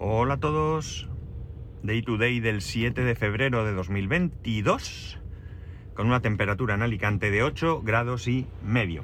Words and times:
Hola 0.00 0.34
a 0.34 0.36
todos. 0.36 1.08
Day 1.82 2.02
to 2.02 2.18
day 2.18 2.38
del 2.38 2.60
7 2.60 3.02
de 3.02 3.16
febrero 3.16 3.64
de 3.64 3.72
2022. 3.72 5.18
Con 5.92 6.06
una 6.06 6.20
temperatura 6.20 6.76
en 6.76 6.82
Alicante 6.82 7.32
de 7.32 7.42
8 7.42 7.82
grados 7.82 8.28
y 8.28 8.46
medio. 8.62 9.02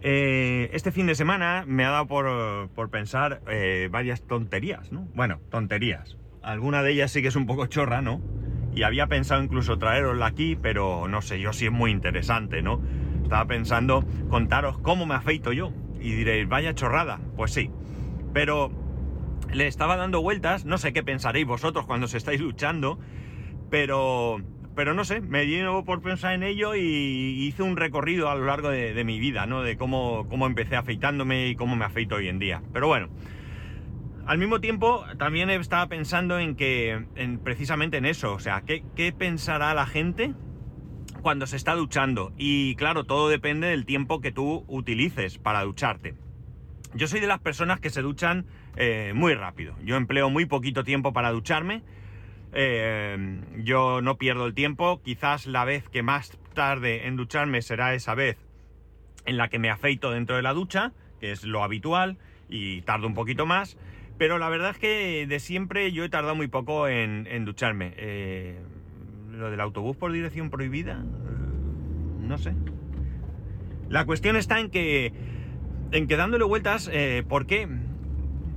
Eh, 0.00 0.70
este 0.72 0.92
fin 0.92 1.06
de 1.06 1.14
semana 1.14 1.64
me 1.66 1.84
ha 1.84 1.90
dado 1.90 2.06
por, 2.06 2.90
pensar 2.90 3.42
eh, 3.46 3.90
varias 3.92 4.22
tonterías, 4.22 4.92
¿no? 4.92 5.06
Bueno, 5.14 5.40
tonterías. 5.50 6.16
Alguna 6.42 6.82
de 6.82 6.92
ellas 6.92 7.12
sí 7.12 7.20
que 7.20 7.28
es 7.28 7.36
un 7.36 7.44
poco 7.44 7.66
chorra, 7.66 8.00
¿no? 8.00 8.22
Y 8.74 8.84
había 8.84 9.08
pensado 9.08 9.42
incluso 9.42 9.76
traerosla 9.76 10.24
aquí, 10.24 10.56
pero 10.56 11.06
no 11.06 11.20
sé, 11.20 11.38
yo 11.38 11.52
sí 11.52 11.66
es 11.66 11.72
muy 11.72 11.90
interesante, 11.90 12.62
¿no? 12.62 12.80
Estaba 13.22 13.44
pensando 13.44 14.06
contaros 14.30 14.78
cómo 14.78 15.04
me 15.04 15.16
afeito 15.16 15.52
yo. 15.52 15.70
Y 16.00 16.14
diréis, 16.14 16.48
vaya 16.48 16.74
chorrada. 16.74 17.20
Pues 17.36 17.52
sí. 17.52 17.70
Pero 18.32 18.83
le 19.54 19.66
estaba 19.66 19.96
dando 19.96 20.20
vueltas, 20.20 20.64
no 20.64 20.78
sé 20.78 20.92
qué 20.92 21.02
pensaréis 21.02 21.46
vosotros 21.46 21.86
cuando 21.86 22.06
os 22.06 22.14
estáis 22.14 22.40
luchando, 22.40 22.98
pero, 23.70 24.42
pero 24.74 24.94
no 24.94 25.04
sé, 25.04 25.20
me 25.20 25.46
lleno 25.46 25.84
por 25.84 26.02
pensar 26.02 26.34
en 26.34 26.42
ello 26.42 26.74
y 26.74 27.46
hice 27.46 27.62
un 27.62 27.76
recorrido 27.76 28.28
a 28.28 28.34
lo 28.34 28.44
largo 28.44 28.68
de, 28.68 29.04
mi 29.04 29.18
vida, 29.18 29.46
¿no? 29.46 29.62
De 29.62 29.76
cómo, 29.76 30.26
cómo 30.28 30.46
empecé 30.46 30.76
afeitándome 30.76 31.48
y 31.48 31.56
cómo 31.56 31.76
me 31.76 31.84
afeito 31.84 32.16
hoy 32.16 32.28
en 32.28 32.38
día. 32.38 32.62
Pero 32.72 32.88
bueno, 32.88 33.08
al 34.26 34.38
mismo 34.38 34.60
tiempo 34.60 35.04
también 35.18 35.50
estaba 35.50 35.86
pensando 35.86 36.38
en 36.38 36.56
que, 36.56 37.06
en, 37.14 37.38
precisamente 37.38 37.98
en 37.98 38.06
eso, 38.06 38.34
o 38.34 38.40
sea, 38.40 38.62
¿qué, 38.62 38.84
¿qué 38.96 39.12
pensará 39.12 39.72
la 39.74 39.86
gente? 39.86 40.34
cuando 41.22 41.46
se 41.46 41.56
está 41.56 41.74
duchando. 41.74 42.34
Y 42.36 42.76
claro, 42.76 43.04
todo 43.04 43.30
depende 43.30 43.68
del 43.68 43.86
tiempo 43.86 44.20
que 44.20 44.30
tú 44.30 44.64
utilices 44.68 45.38
para 45.38 45.64
ducharte. 45.64 46.14
Yo 46.94 47.08
soy 47.08 47.18
de 47.18 47.26
las 47.26 47.40
personas 47.40 47.80
que 47.80 47.88
se 47.88 48.02
duchan 48.02 48.44
eh, 48.76 49.12
muy 49.14 49.34
rápido. 49.34 49.74
Yo 49.84 49.96
empleo 49.96 50.30
muy 50.30 50.46
poquito 50.46 50.84
tiempo 50.84 51.12
para 51.12 51.30
ducharme. 51.30 51.82
Eh, 52.52 53.40
yo 53.58 54.00
no 54.00 54.16
pierdo 54.16 54.46
el 54.46 54.54
tiempo. 54.54 55.00
Quizás 55.02 55.46
la 55.46 55.64
vez 55.64 55.88
que 55.88 56.02
más 56.02 56.38
tarde 56.54 57.06
en 57.06 57.16
ducharme 57.16 57.62
será 57.62 57.94
esa 57.94 58.14
vez 58.14 58.36
en 59.26 59.36
la 59.36 59.48
que 59.48 59.58
me 59.58 59.70
afeito 59.70 60.10
dentro 60.10 60.36
de 60.36 60.42
la 60.42 60.52
ducha, 60.52 60.92
que 61.20 61.32
es 61.32 61.44
lo 61.44 61.62
habitual, 61.62 62.18
y 62.48 62.82
tardo 62.82 63.06
un 63.06 63.14
poquito 63.14 63.46
más. 63.46 63.78
Pero 64.18 64.38
la 64.38 64.48
verdad 64.48 64.70
es 64.70 64.78
que 64.78 65.26
de 65.26 65.40
siempre 65.40 65.90
yo 65.92 66.04
he 66.04 66.08
tardado 66.08 66.34
muy 66.34 66.48
poco 66.48 66.88
en, 66.88 67.44
ducharme. 67.44 67.94
Eh, 67.96 68.60
lo 69.30 69.50
del 69.50 69.60
autobús 69.60 69.96
por 69.96 70.12
dirección 70.12 70.50
prohibida, 70.50 71.02
no 72.20 72.38
sé. 72.38 72.54
La 73.88 74.04
cuestión 74.04 74.36
está 74.36 74.60
en 74.60 74.70
que 74.70 75.12
en 75.90 76.08
que 76.08 76.16
dándole 76.16 76.44
vueltas, 76.44 76.90
¿por 77.28 77.46
qué 77.46 77.68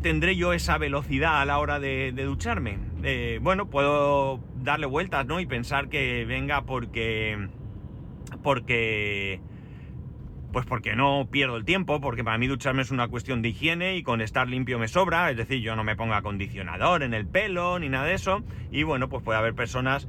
tendré 0.02 0.36
yo 0.36 0.54
esa 0.54 0.78
velocidad 0.78 1.42
a 1.42 1.46
la 1.46 1.60
hora 1.60 1.80
de, 1.80 2.12
ducharme? 2.12 2.80
Eh, 3.04 3.40
bueno, 3.42 3.70
puedo 3.70 4.40
darle 4.56 4.86
vueltas, 4.86 5.26
¿no? 5.26 5.40
Y 5.40 5.46
pensar 5.46 5.90
que 5.90 6.26
venga 6.26 6.64
porque... 6.64 7.50
porque... 8.44 9.42
Pues 10.52 10.66
porque 10.66 10.96
no 10.96 11.28
pierdo 11.30 11.58
el 11.58 11.66
tiempo, 11.66 12.00
porque 12.00 12.24
para 12.24 12.38
mí 12.38 12.48
ducharme 12.48 12.82
es 12.82 12.90
una 12.90 13.10
cuestión 13.10 13.42
de 13.42 13.50
higiene 13.50 13.98
y 13.98 14.02
con 14.02 14.22
estar 14.22 14.48
limpio 14.48 14.80
me 14.80 14.88
sobra, 14.88 15.30
es 15.30 15.38
decir, 15.38 15.60
yo 15.60 15.76
no 15.76 15.84
me 15.84 15.96
pongo 15.96 16.14
acondicionador 16.14 17.04
en 17.04 17.14
el 17.14 17.28
pelo 17.28 17.78
ni 17.80 17.90
nada 17.90 18.06
de 18.06 18.14
eso, 18.14 18.44
y 18.72 18.84
bueno, 18.84 19.10
pues 19.10 19.22
puede 19.24 19.38
haber 19.38 19.54
personas 19.54 20.08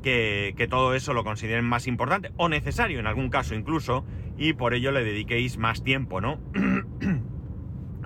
que, 0.00 0.54
que, 0.56 0.68
todo 0.68 0.94
eso 0.94 1.12
lo 1.14 1.24
consideren 1.24 1.64
más 1.64 1.88
importante 1.88 2.30
o 2.36 2.48
necesario 2.48 3.00
en 3.00 3.08
algún 3.08 3.28
caso 3.28 3.56
incluso 3.56 4.04
y 4.38 4.52
por 4.52 4.72
ello 4.72 4.92
le 4.92 5.04
dediquéis 5.04 5.58
más 5.58 5.82
tiempo, 5.82 6.20
¿no? 6.20 6.38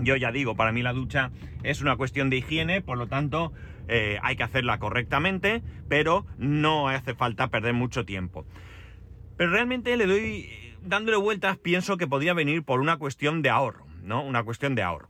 Yo 0.00 0.16
ya 0.16 0.30
digo, 0.32 0.54
para 0.56 0.72
mí 0.72 0.82
la 0.82 0.92
ducha 0.92 1.30
es 1.62 1.80
una 1.80 1.96
cuestión 1.96 2.30
de 2.30 2.36
higiene, 2.36 2.82
por 2.82 2.98
lo 2.98 3.06
tanto 3.06 3.52
eh, 3.88 4.18
hay 4.22 4.36
que 4.36 4.42
hacerla 4.42 4.78
correctamente, 4.78 5.62
pero 5.88 6.26
no 6.38 6.88
hace 6.88 7.14
falta 7.14 7.48
perder 7.48 7.74
mucho 7.74 8.04
tiempo. 8.04 8.46
Pero 9.36 9.50
realmente 9.50 9.96
le 9.96 10.06
doy, 10.06 10.48
dándole 10.82 11.16
vueltas, 11.16 11.58
pienso 11.58 11.96
que 11.96 12.06
podría 12.06 12.34
venir 12.34 12.62
por 12.62 12.80
una 12.80 12.98
cuestión 12.98 13.42
de 13.42 13.50
ahorro, 13.50 13.86
¿no? 14.02 14.22
Una 14.22 14.42
cuestión 14.42 14.74
de 14.74 14.82
ahorro. 14.82 15.08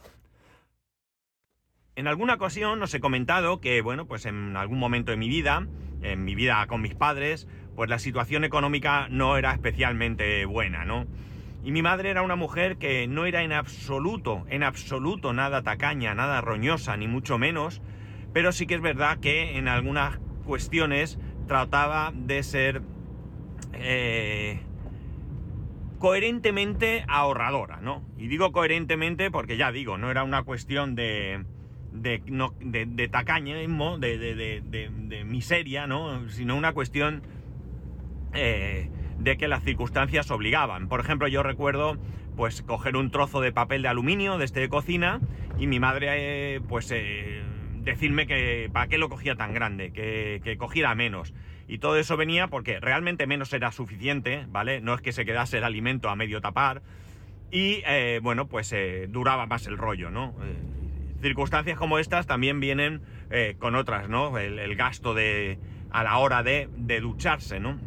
En 1.96 2.06
alguna 2.06 2.34
ocasión 2.34 2.82
os 2.82 2.92
he 2.92 3.00
comentado 3.00 3.60
que, 3.60 3.80
bueno, 3.80 4.06
pues 4.06 4.26
en 4.26 4.56
algún 4.56 4.78
momento 4.78 5.12
de 5.12 5.16
mi 5.16 5.28
vida, 5.28 5.66
en 6.02 6.24
mi 6.24 6.34
vida 6.34 6.66
con 6.66 6.82
mis 6.82 6.94
padres, 6.94 7.48
pues 7.74 7.88
la 7.88 7.98
situación 7.98 8.44
económica 8.44 9.08
no 9.08 9.36
era 9.38 9.52
especialmente 9.52 10.44
buena, 10.44 10.84
¿no? 10.84 11.06
Y 11.66 11.72
mi 11.72 11.82
madre 11.82 12.10
era 12.10 12.22
una 12.22 12.36
mujer 12.36 12.76
que 12.76 13.08
no 13.08 13.26
era 13.26 13.42
en 13.42 13.52
absoluto, 13.52 14.46
en 14.48 14.62
absoluto 14.62 15.32
nada 15.32 15.62
tacaña, 15.62 16.14
nada 16.14 16.40
roñosa, 16.40 16.96
ni 16.96 17.08
mucho 17.08 17.38
menos, 17.38 17.82
pero 18.32 18.52
sí 18.52 18.68
que 18.68 18.76
es 18.76 18.80
verdad 18.80 19.18
que 19.18 19.58
en 19.58 19.66
algunas 19.66 20.20
cuestiones 20.44 21.18
trataba 21.48 22.12
de 22.14 22.44
ser 22.44 22.82
eh, 23.72 24.60
coherentemente 25.98 27.04
ahorradora, 27.08 27.80
¿no? 27.80 28.04
Y 28.16 28.28
digo 28.28 28.52
coherentemente 28.52 29.32
porque 29.32 29.56
ya 29.56 29.72
digo, 29.72 29.98
no 29.98 30.08
era 30.08 30.22
una 30.22 30.44
cuestión 30.44 30.94
de, 30.94 31.46
de, 31.92 32.22
no, 32.26 32.54
de, 32.60 32.86
de 32.86 33.08
de, 33.08 34.62
de, 34.88 35.24
miseria, 35.24 35.88
¿no? 35.88 36.28
Sino 36.28 36.54
una 36.54 36.72
cuestión 36.74 37.22
eh, 38.34 38.88
de 39.18 39.36
que 39.36 39.48
las 39.48 39.62
circunstancias 39.64 40.30
obligaban. 40.30 40.88
Por 40.88 41.00
ejemplo, 41.00 41.28
yo 41.28 41.42
recuerdo 41.42 41.96
pues 42.36 42.62
coger 42.62 42.96
un 42.96 43.10
trozo 43.10 43.40
de 43.40 43.50
papel 43.52 43.82
de 43.82 43.88
aluminio 43.88 44.38
de 44.38 44.44
este 44.44 44.60
de 44.60 44.68
cocina 44.68 45.20
y 45.58 45.66
mi 45.66 45.80
madre 45.80 46.08
eh, 46.54 46.60
pues 46.60 46.90
eh, 46.90 47.42
decirme 47.78 48.26
que 48.26 48.68
para 48.72 48.88
qué 48.88 48.98
lo 48.98 49.08
cogía 49.08 49.36
tan 49.36 49.54
grande, 49.54 49.90
que, 49.90 50.40
que, 50.44 50.58
cogiera 50.58 50.94
menos. 50.94 51.32
Y 51.66 51.78
todo 51.78 51.96
eso 51.96 52.16
venía 52.16 52.48
porque 52.48 52.78
realmente 52.78 53.26
menos 53.26 53.52
era 53.52 53.72
suficiente, 53.72 54.46
¿vale? 54.50 54.80
No 54.80 54.94
es 54.94 55.00
que 55.00 55.12
se 55.12 55.24
quedase 55.24 55.58
el 55.58 55.64
alimento 55.64 56.10
a 56.10 56.16
medio 56.16 56.40
tapar. 56.40 56.82
Y 57.50 57.82
bueno, 58.22 58.48
pues 58.48 58.74
duraba 59.08 59.46
más 59.46 59.66
el 59.66 59.78
rollo, 59.78 60.10
¿no? 60.10 60.34
circunstancias 61.22 61.78
como 61.78 61.98
estas 61.98 62.26
también 62.26 62.60
vienen 62.60 63.02
con 63.58 63.76
otras, 63.76 64.08
¿no? 64.08 64.36
El, 64.36 64.76
gasto 64.76 65.14
de 65.14 65.58
a 65.90 66.04
la 66.04 66.18
hora 66.18 66.42
de, 66.42 66.68
de 66.76 67.00
ducharse, 67.00 67.58
¿no? 67.58 67.78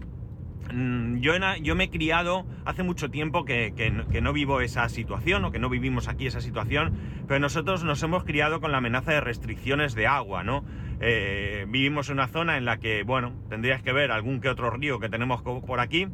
Mm, 0.71 1.17
yo, 1.19 1.33
yo, 1.61 1.75
me 1.75 1.85
he 1.85 1.89
criado 1.89 2.45
hace 2.65 2.83
mucho 2.83 3.09
tiempo 3.09 3.43
que, 3.43 3.73
no 4.21 4.33
vivo 4.33 4.61
esa 4.61 4.87
situación 4.89 5.45
o 5.45 5.51
que 5.51 5.59
no 5.59 5.69
vivimos 5.69 6.07
aquí 6.07 6.27
esa 6.27 6.41
situación, 6.41 6.93
pero 7.27 7.39
nosotros 7.39 7.83
nos 7.83 8.01
hemos 8.03 8.23
criado 8.23 8.61
con 8.61 8.71
la 8.71 8.77
amenaza 8.77 9.11
de 9.11 9.21
restricciones 9.21 9.95
de 9.95 10.07
agua, 10.07 10.43
¿no? 10.43 10.63
Eh, 11.01 11.65
vivimos 11.69 12.09
en 12.09 12.15
una 12.15 12.27
zona 12.27 12.57
en 12.57 12.65
la 12.65 12.77
que, 12.77 13.03
bueno, 13.03 13.33
tendrías 13.49 13.81
que 13.81 13.93
ver 13.93 14.11
algún 14.11 14.41
que 14.41 14.49
otro 14.49 14.69
río 14.69 14.99
que 14.99 15.09
tenemos 15.09 15.41
por 15.41 15.79
aquí, 15.79 16.07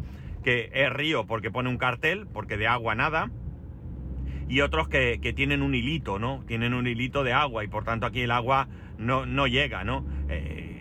que 0.43 0.69
es 0.73 0.89
río 0.91 1.25
porque 1.25 1.51
pone 1.51 1.69
un 1.69 1.77
cartel, 1.77 2.27
porque 2.31 2.55
de 2.55 2.67
agua 2.67 2.95
nada, 2.95 3.29
y 4.47 4.61
otros 4.61 4.87
que, 4.87 5.17
tienen 5.35 5.61
un 5.61 5.73
hilito, 5.75 6.19
¿no? 6.19 6.43
Tienen 6.47 6.73
un 6.73 6.87
hilito 6.87 7.23
de 7.23 7.33
agua 7.33 7.63
y 7.63 7.67
por 7.67 7.83
tanto 7.83 8.05
aquí 8.05 8.21
el 8.21 8.31
agua 8.31 8.67
no, 8.97 9.47
llega, 9.47 9.83
¿no? 9.83 10.05
Eh, 10.29 10.74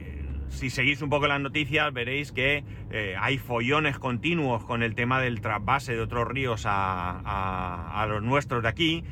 si 0.55 0.71
seguís 0.71 1.03
un 1.03 1.11
poco 1.11 1.27
las 1.27 1.41
noticias 1.41 1.93
veréis 1.93 2.33
que 2.33 2.65
eh, 2.91 3.17
hay 3.19 3.39
follones 3.39 3.99
continuos 3.99 4.65
con 4.65 4.83
el 4.83 4.95
tema 4.95 5.21
del 5.21 5.41
trasvase 5.41 5.95
de 5.95 6.01
otros 6.01 6.29
ríos 6.29 6.65
a, 6.67 8.07
los 8.09 8.23
nuestros 8.23 8.63
de 8.63 8.69
aquí. 8.69 9.05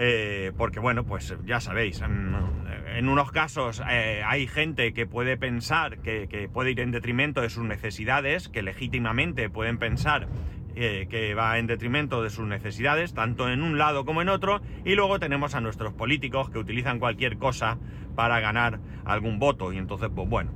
Eh, 0.00 0.52
porque 0.56 0.78
bueno, 0.78 1.04
pues 1.04 1.34
ya 1.44 1.60
sabéis, 1.60 2.02
en, 2.02 3.08
unos 3.08 3.32
casos 3.32 3.82
eh, 3.90 4.22
hay 4.24 4.46
gente 4.46 4.92
que 4.92 5.06
puede 5.06 5.36
pensar 5.36 5.98
que, 5.98 6.28
que, 6.28 6.48
puede 6.48 6.70
ir 6.70 6.78
en 6.78 6.92
detrimento 6.92 7.40
de 7.40 7.50
sus 7.50 7.64
necesidades, 7.64 8.48
que 8.48 8.62
legítimamente 8.62 9.50
pueden 9.50 9.78
pensar 9.78 10.28
que 10.78 11.34
va 11.34 11.58
en 11.58 11.66
detrimento 11.66 12.22
de 12.22 12.30
sus 12.30 12.46
necesidades, 12.46 13.12
tanto 13.12 13.50
en 13.50 13.62
un 13.62 13.78
lado 13.78 14.04
como 14.04 14.22
en 14.22 14.28
otro, 14.28 14.60
y 14.84 14.94
luego 14.94 15.18
tenemos 15.18 15.54
a 15.54 15.60
nuestros 15.60 15.92
políticos 15.92 16.50
que 16.50 16.58
utilizan 16.58 16.98
cualquier 16.98 17.36
cosa 17.38 17.78
para 18.14 18.40
ganar 18.40 18.80
algún 19.04 19.38
voto, 19.38 19.72
y 19.72 19.78
entonces, 19.78 20.08
pues 20.14 20.28
bueno, 20.28 20.52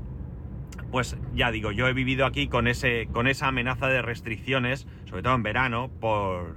pues 0.92 1.16
ya 1.34 1.50
digo, 1.50 1.72
yo 1.72 1.88
he 1.88 1.92
vivido 1.92 2.26
aquí 2.26 2.48
con, 2.48 2.68
ese, 2.68 3.08
con 3.12 3.26
esa 3.26 3.48
amenaza 3.48 3.88
de 3.88 4.02
restricciones, 4.02 4.86
sobre 5.06 5.22
todo 5.22 5.34
en 5.34 5.42
verano, 5.42 5.90
por, 6.00 6.56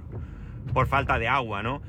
por 0.72 0.86
falta 0.86 1.18
de 1.18 1.26
agua, 1.26 1.62
¿no? 1.62 1.82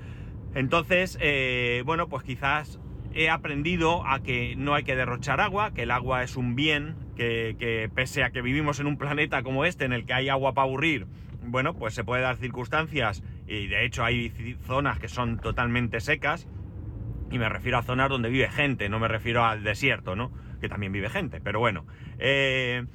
Entonces, 0.56 1.18
eh, 1.22 1.84
bueno, 1.86 2.08
pues 2.08 2.24
quizás 2.24 2.80
he 3.14 3.30
aprendido 3.30 4.06
a 4.08 4.24
que 4.24 4.56
no 4.56 4.76
hay 4.76 4.84
que 4.84 4.96
derrochar 4.96 5.42
agua, 5.42 5.74
que 5.74 5.84
el 5.84 5.92
agua 5.92 6.24
es 6.24 6.38
un 6.38 6.56
bien, 6.56 6.96
que, 7.16 7.56
que 7.60 7.90
pese 7.94 8.24
a 8.24 8.32
que 8.32 8.42
vivimos 8.42 8.80
en 8.80 8.88
un 8.88 8.98
planeta 8.98 9.44
como 9.44 9.66
este 9.66 9.86
en 9.86 9.92
el 9.92 10.06
que 10.06 10.14
hay 10.14 10.30
agua 10.30 10.54
para 10.54 10.68
aburrir, 10.68 11.06
bueno, 11.48 11.74
pues 11.74 11.94
se 11.94 12.04
puede 12.04 12.22
dar 12.22 12.38
circunstancias 12.38 13.24
y 13.48 13.68
de 13.68 13.86
hecho 13.86 14.04
hay 14.04 14.58
zonas 14.66 15.00
que 15.00 15.08
son 15.08 15.40
totalmente 15.40 16.00
secas 16.00 16.48
y 17.32 17.40
me 17.40 17.50
refiero 17.50 17.78
a 17.78 17.84
zonas 17.84 18.10
donde 18.10 18.30
vive 18.30 18.50
gente, 18.50 18.90
no 18.90 19.00
me 19.00 19.08
refiero 19.08 19.44
al 19.44 19.64
desierto, 19.64 20.16
¿no? 20.16 20.32
Que 20.62 20.70
también 20.70 20.92
vive 20.92 21.10
gente, 21.10 21.42
pero 21.42 21.60
bueno. 21.60 21.86
Eh, 22.20 22.86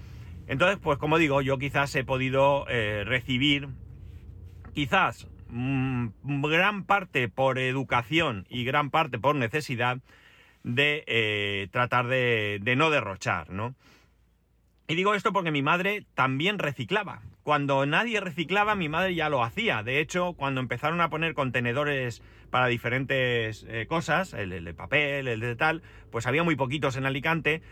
entonces, 0.47 0.79
pues 0.83 0.99
como 0.99 1.19
digo, 1.19 1.43
yo 1.43 1.59
quizás 1.59 1.95
he 1.95 2.05
podido 2.05 2.67
eh, 2.69 3.05
recibir, 3.05 3.69
quizás 4.75 5.29
mm, 5.49 6.09
gran 6.43 6.85
parte 6.85 7.29
por 7.29 7.59
educación 7.59 8.47
y 8.49 8.65
gran 8.65 8.91
parte 8.91 9.19
por 9.19 9.35
necesidad, 9.35 9.99
de 10.65 11.03
eh, 11.09 11.69
tratar 11.73 12.07
de, 12.07 12.61
de 12.63 12.77
no 12.77 12.91
derrochar, 12.91 13.51
¿no? 13.51 13.75
Y 14.93 14.95
digo 14.95 15.15
esto 15.15 15.33
porque 15.33 15.51
mi 15.51 15.63
madre 15.63 16.05
también 16.13 16.59
reciclaba. 16.59 17.23
Cuando 17.45 17.87
nadie 17.87 18.21
reciclaba, 18.21 18.75
mi 18.75 18.91
madre 18.91 19.15
ya 19.15 19.31
lo 19.31 19.43
hacía. 19.43 19.83
De 19.83 20.01
hecho, 20.01 20.35
cuando 20.35 20.61
empezaron 20.61 21.01
a 21.01 21.09
poner 21.09 21.33
contenedores 21.33 22.23
para 22.51 22.67
diferentes 22.67 23.65
eh, 23.71 23.87
cosas, 23.89 24.35
el, 24.35 24.75
papel, 24.75 25.29
el 25.29 25.41
de 25.41 25.57
tal, 25.57 25.81
pues 26.11 26.27
había 26.27 26.43
muy 26.43 26.57
poquitos 26.57 26.97
en 26.97 27.07
Alicante. 27.07 27.63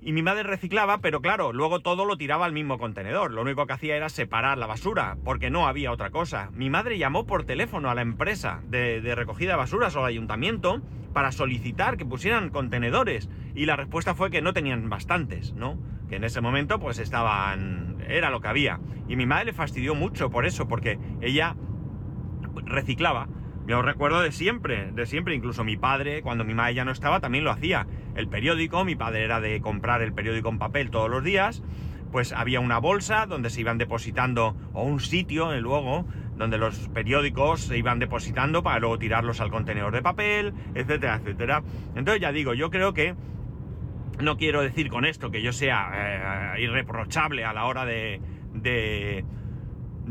Y 0.00 0.10
mi 0.10 0.22
madre 0.22 0.42
reciclaba, 0.42 0.98
pero 0.98 1.20
claro, 1.20 1.52
luego 1.52 1.82
todo 1.82 2.04
lo 2.04 2.16
tiraba 2.16 2.46
al 2.46 2.52
mismo 2.52 2.78
contenedor. 2.78 3.30
Lo 3.30 3.42
único 3.42 3.68
que 3.68 3.74
hacía 3.74 3.96
era 3.96 4.08
separar 4.08 4.58
la 4.58 4.66
basura, 4.66 5.18
porque 5.24 5.50
no 5.50 5.68
había 5.68 5.92
otra 5.92 6.10
cosa. 6.10 6.50
Mi 6.52 6.68
madre 6.68 6.98
llamó 6.98 7.26
por 7.26 7.44
teléfono 7.44 7.90
a 7.90 7.94
la 7.94 8.02
empresa 8.02 8.60
de, 8.64 9.00
de 9.00 9.14
recogida 9.14 9.52
de 9.52 9.58
basuras 9.58 9.94
o 9.94 10.00
al 10.00 10.06
ayuntamiento 10.06 10.82
para 11.12 11.30
solicitar 11.30 11.96
que 11.96 12.04
pusieran 12.04 12.50
contenedores. 12.50 13.30
Y 13.54 13.66
la 13.66 13.76
respuesta 13.76 14.16
fue 14.16 14.32
que 14.32 14.42
no 14.42 14.52
tenían 14.52 14.90
bastantes, 14.90 15.52
¿no? 15.52 15.78
Que 16.10 16.16
en 16.16 16.24
ese 16.24 16.42
momento 16.42 16.78
pues 16.78 16.98
estaban... 16.98 17.96
era 18.06 18.28
lo 18.28 18.42
que 18.42 18.48
había. 18.48 18.80
Y 19.08 19.16
mi 19.16 19.24
madre 19.24 19.46
le 19.46 19.52
fastidió 19.54 19.94
mucho 19.94 20.28
por 20.28 20.44
eso, 20.44 20.68
porque 20.68 20.98
ella 21.22 21.56
reciclaba. 22.66 23.28
Yo 23.66 23.82
recuerdo 23.82 24.20
de 24.20 24.32
siempre, 24.32 24.90
de 24.92 25.06
siempre, 25.06 25.34
incluso 25.34 25.62
mi 25.62 25.76
padre, 25.76 26.22
cuando 26.22 26.44
mi 26.44 26.54
madre 26.54 26.74
ya 26.74 26.84
no 26.84 26.90
estaba, 26.90 27.20
también 27.20 27.44
lo 27.44 27.52
hacía. 27.52 27.86
El 28.16 28.28
periódico, 28.28 28.84
mi 28.84 28.96
padre 28.96 29.22
era 29.22 29.40
de 29.40 29.60
comprar 29.60 30.02
el 30.02 30.12
periódico 30.12 30.48
en 30.48 30.58
papel 30.58 30.90
todos 30.90 31.08
los 31.08 31.22
días, 31.22 31.62
pues 32.10 32.32
había 32.32 32.58
una 32.58 32.78
bolsa 32.78 33.26
donde 33.26 33.50
se 33.50 33.60
iban 33.60 33.78
depositando, 33.78 34.56
o 34.72 34.82
un 34.82 34.98
sitio 34.98 35.52
eh, 35.52 35.60
luego, 35.60 36.04
donde 36.36 36.58
los 36.58 36.88
periódicos 36.88 37.60
se 37.60 37.78
iban 37.78 38.00
depositando 38.00 38.64
para 38.64 38.80
luego 38.80 38.98
tirarlos 38.98 39.40
al 39.40 39.50
contenedor 39.50 39.92
de 39.92 40.02
papel, 40.02 40.52
etcétera, 40.74 41.16
etcétera. 41.16 41.62
Entonces 41.94 42.20
ya 42.20 42.32
digo, 42.32 42.54
yo 42.54 42.70
creo 42.70 42.92
que 42.92 43.14
no 44.22 44.36
quiero 44.36 44.62
decir 44.62 44.88
con 44.90 45.04
esto 45.04 45.30
que 45.30 45.42
yo 45.42 45.52
sea 45.52 46.56
eh, 46.56 46.62
irreprochable 46.62 47.44
a 47.44 47.52
la 47.52 47.66
hora 47.66 47.84
de, 47.84 48.20
de 48.54 49.24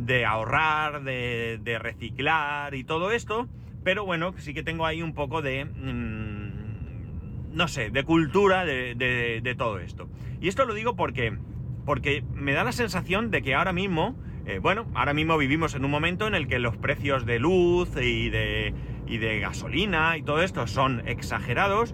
de 0.05 0.25
ahorrar, 0.25 1.03
de, 1.03 1.77
reciclar 1.79 2.75
y 2.75 2.83
todo 2.83 3.11
esto, 3.11 3.47
pero 3.83 4.05
bueno, 4.05 4.33
sí 4.37 4.53
que 4.53 4.63
tengo 4.63 4.85
ahí 4.85 5.01
un 5.01 5.13
poco 5.13 5.41
de, 5.41 5.65
mm, 5.65 7.55
no 7.55 7.67
sé, 7.67 7.89
de 7.89 8.03
cultura 8.03 8.65
de, 8.65 9.55
todo 9.57 9.79
esto. 9.79 10.09
Y 10.41 10.47
esto 10.47 10.65
lo 10.65 10.73
digo 10.73 10.95
porque, 10.95 11.37
porque 11.85 12.23
me 12.33 12.53
da 12.53 12.63
la 12.63 12.71
sensación 12.71 13.31
de 13.31 13.41
que 13.41 13.55
ahora 13.55 13.73
mismo, 13.73 14.15
eh, 14.45 14.59
bueno, 14.59 14.87
ahora 14.93 15.13
mismo 15.13 15.37
vivimos 15.37 15.75
en 15.75 15.85
un 15.85 15.91
momento 15.91 16.27
en 16.27 16.35
el 16.35 16.47
que 16.47 16.59
los 16.59 16.77
precios 16.77 17.25
de 17.25 17.39
luz 17.39 17.89
y 18.01 18.29
de, 18.29 18.73
y 19.07 19.17
de 19.17 19.39
gasolina 19.39 20.17
y 20.17 20.23
todo 20.23 20.41
esto 20.41 20.67
son 20.67 21.07
exagerados, 21.07 21.93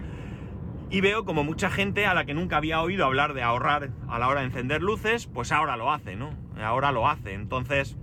y 0.90 1.02
veo 1.02 1.26
como 1.26 1.44
mucha 1.44 1.70
gente 1.70 2.06
a 2.06 2.14
la 2.14 2.26
que 2.26 2.34
nunca 2.34 2.58
había 2.58 2.82
oído 2.82 3.06
hablar 3.06 3.34
de 3.34 3.44
ahorrar 3.44 3.90
a 4.08 4.20
la 4.20 4.28
hora 4.28 4.42
de 4.42 4.48
encender 4.48 4.82
luces, 4.82 5.28
pues 5.28 5.52
ahora 5.52 5.78
lo 5.78 5.92
hace, 5.92 6.16
¿no? 6.16 6.30
Ahora 6.62 6.92
lo 6.92 7.08
hace. 7.08 7.34
Entonces, 7.34 7.98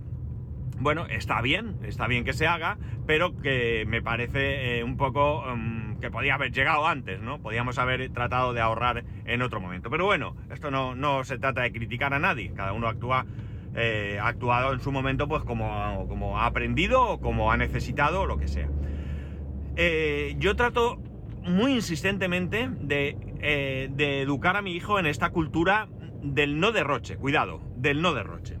bueno, 0.79 1.05
está 1.07 1.41
bien, 1.41 1.77
está 1.83 2.07
bien 2.07 2.25
que 2.25 2.33
se 2.33 2.47
haga, 2.47 2.77
pero 3.05 3.39
que 3.39 3.85
me 3.87 4.01
parece 4.01 4.79
eh, 4.79 4.83
un 4.83 4.97
poco 4.97 5.43
mm, 5.55 5.99
que 5.99 6.11
podía 6.11 6.35
haber 6.35 6.51
llegado 6.51 6.87
antes, 6.87 7.21
¿no? 7.21 7.39
Podíamos 7.39 7.77
haber 7.77 8.09
tratado 8.11 8.53
de 8.53 8.61
ahorrar 8.61 9.03
en 9.25 9.41
otro 9.41 9.61
momento. 9.61 9.89
Pero 9.89 10.05
bueno, 10.05 10.35
esto 10.51 10.69
no, 10.69 10.95
no 10.95 11.23
se 11.23 11.37
trata 11.37 11.61
de 11.61 11.71
criticar 11.71 12.13
a 12.13 12.19
nadie, 12.19 12.51
cada 12.53 12.73
uno 12.73 12.87
actúa, 12.87 13.25
eh, 13.75 14.19
actuado 14.21 14.73
en 14.73 14.81
su 14.81 14.91
momento 14.91 15.27
pues 15.27 15.43
como, 15.43 16.05
como 16.07 16.37
ha 16.37 16.45
aprendido 16.45 17.01
o 17.01 17.19
como 17.19 17.51
ha 17.51 17.57
necesitado 17.57 18.21
o 18.21 18.25
lo 18.25 18.37
que 18.37 18.47
sea. 18.47 18.69
Eh, 19.75 20.35
yo 20.37 20.55
trato 20.55 20.99
muy 21.45 21.73
insistentemente 21.73 22.69
de, 22.69 23.89
de 23.91 24.21
educar 24.21 24.55
a 24.57 24.61
mi 24.61 24.73
hijo 24.73 24.99
en 24.99 25.05
esta 25.05 25.29
cultura 25.31 25.89
del 26.23 26.59
no 26.59 26.71
derroche, 26.71 27.17
cuidado, 27.17 27.61
del 27.75 28.01
no 28.01 28.13
derroche. 28.13 28.57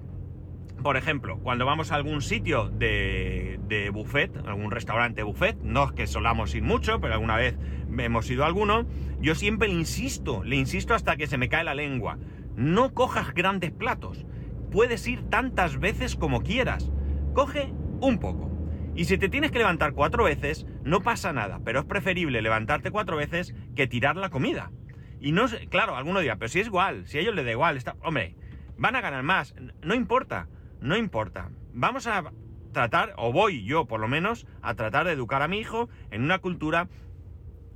Por 0.83 0.97
ejemplo, 0.97 1.39
cuando 1.39 1.65
vamos 1.65 1.91
a 1.91 1.95
algún 1.95 2.21
sitio 2.21 2.69
de, 2.69 3.57
de 3.69 3.89
buffet, 3.89 4.35
algún 4.45 4.69
restaurante 4.69 5.23
buffet, 5.23 5.57
no 5.61 5.85
es 5.85 5.91
que 5.93 6.07
solamos 6.07 6.53
ir 6.55 6.63
mucho, 6.63 6.99
pero 6.99 7.13
alguna 7.13 7.37
vez 7.37 7.57
hemos 7.97 8.29
ido 8.29 8.43
a 8.43 8.47
alguno, 8.47 8.85
yo 9.21 9.33
siempre 9.33 9.69
le 9.69 9.75
insisto, 9.75 10.43
le 10.43 10.57
insisto 10.57 10.93
hasta 10.93 11.15
que 11.15 11.27
se 11.27 11.37
me 11.37 11.47
cae 11.47 11.63
la 11.63 11.73
lengua, 11.73 12.17
no 12.57 12.93
cojas 12.93 13.33
grandes 13.33 13.71
platos, 13.71 14.25
puedes 14.71 15.07
ir 15.07 15.23
tantas 15.29 15.79
veces 15.79 16.17
como 16.17 16.41
quieras, 16.41 16.91
coge 17.33 17.71
un 18.01 18.17
poco. 18.19 18.52
Y 18.95 19.05
si 19.05 19.17
te 19.17 19.29
tienes 19.29 19.51
que 19.51 19.59
levantar 19.59 19.93
cuatro 19.93 20.23
veces, 20.23 20.65
no 20.83 21.01
pasa 21.01 21.33
nada, 21.33 21.59
pero 21.63 21.79
es 21.79 21.85
preferible 21.85 22.41
levantarte 22.41 22.91
cuatro 22.91 23.17
veces 23.17 23.55
que 23.75 23.87
tirar 23.87 24.15
la 24.15 24.29
comida. 24.29 24.71
Y 25.19 25.31
no 25.31 25.45
claro, 25.69 25.95
alguno 25.95 26.19
dirá, 26.19 26.35
pero 26.35 26.49
si 26.49 26.59
es 26.59 26.67
igual, 26.67 27.07
si 27.07 27.17
a 27.17 27.21
ellos 27.21 27.35
les 27.35 27.45
da 27.45 27.51
igual, 27.51 27.77
está, 27.77 27.95
hombre, 28.03 28.35
van 28.77 28.95
a 28.95 29.01
ganar 29.01 29.23
más, 29.23 29.55
no 29.81 29.95
importa 29.95 30.47
no 30.83 30.97
importa. 30.97 31.49
Vamos 31.73 32.07
a 32.07 32.31
tratar, 32.73 33.13
o 33.17 33.31
voy 33.31 33.63
yo 33.63 33.85
por 33.85 33.99
lo 33.99 34.07
menos, 34.07 34.45
a 34.61 34.75
tratar 34.75 35.05
de 35.05 35.13
educar 35.13 35.41
a 35.41 35.47
mi 35.47 35.57
hijo 35.59 35.89
en 36.11 36.23
una 36.23 36.39
cultura 36.39 36.89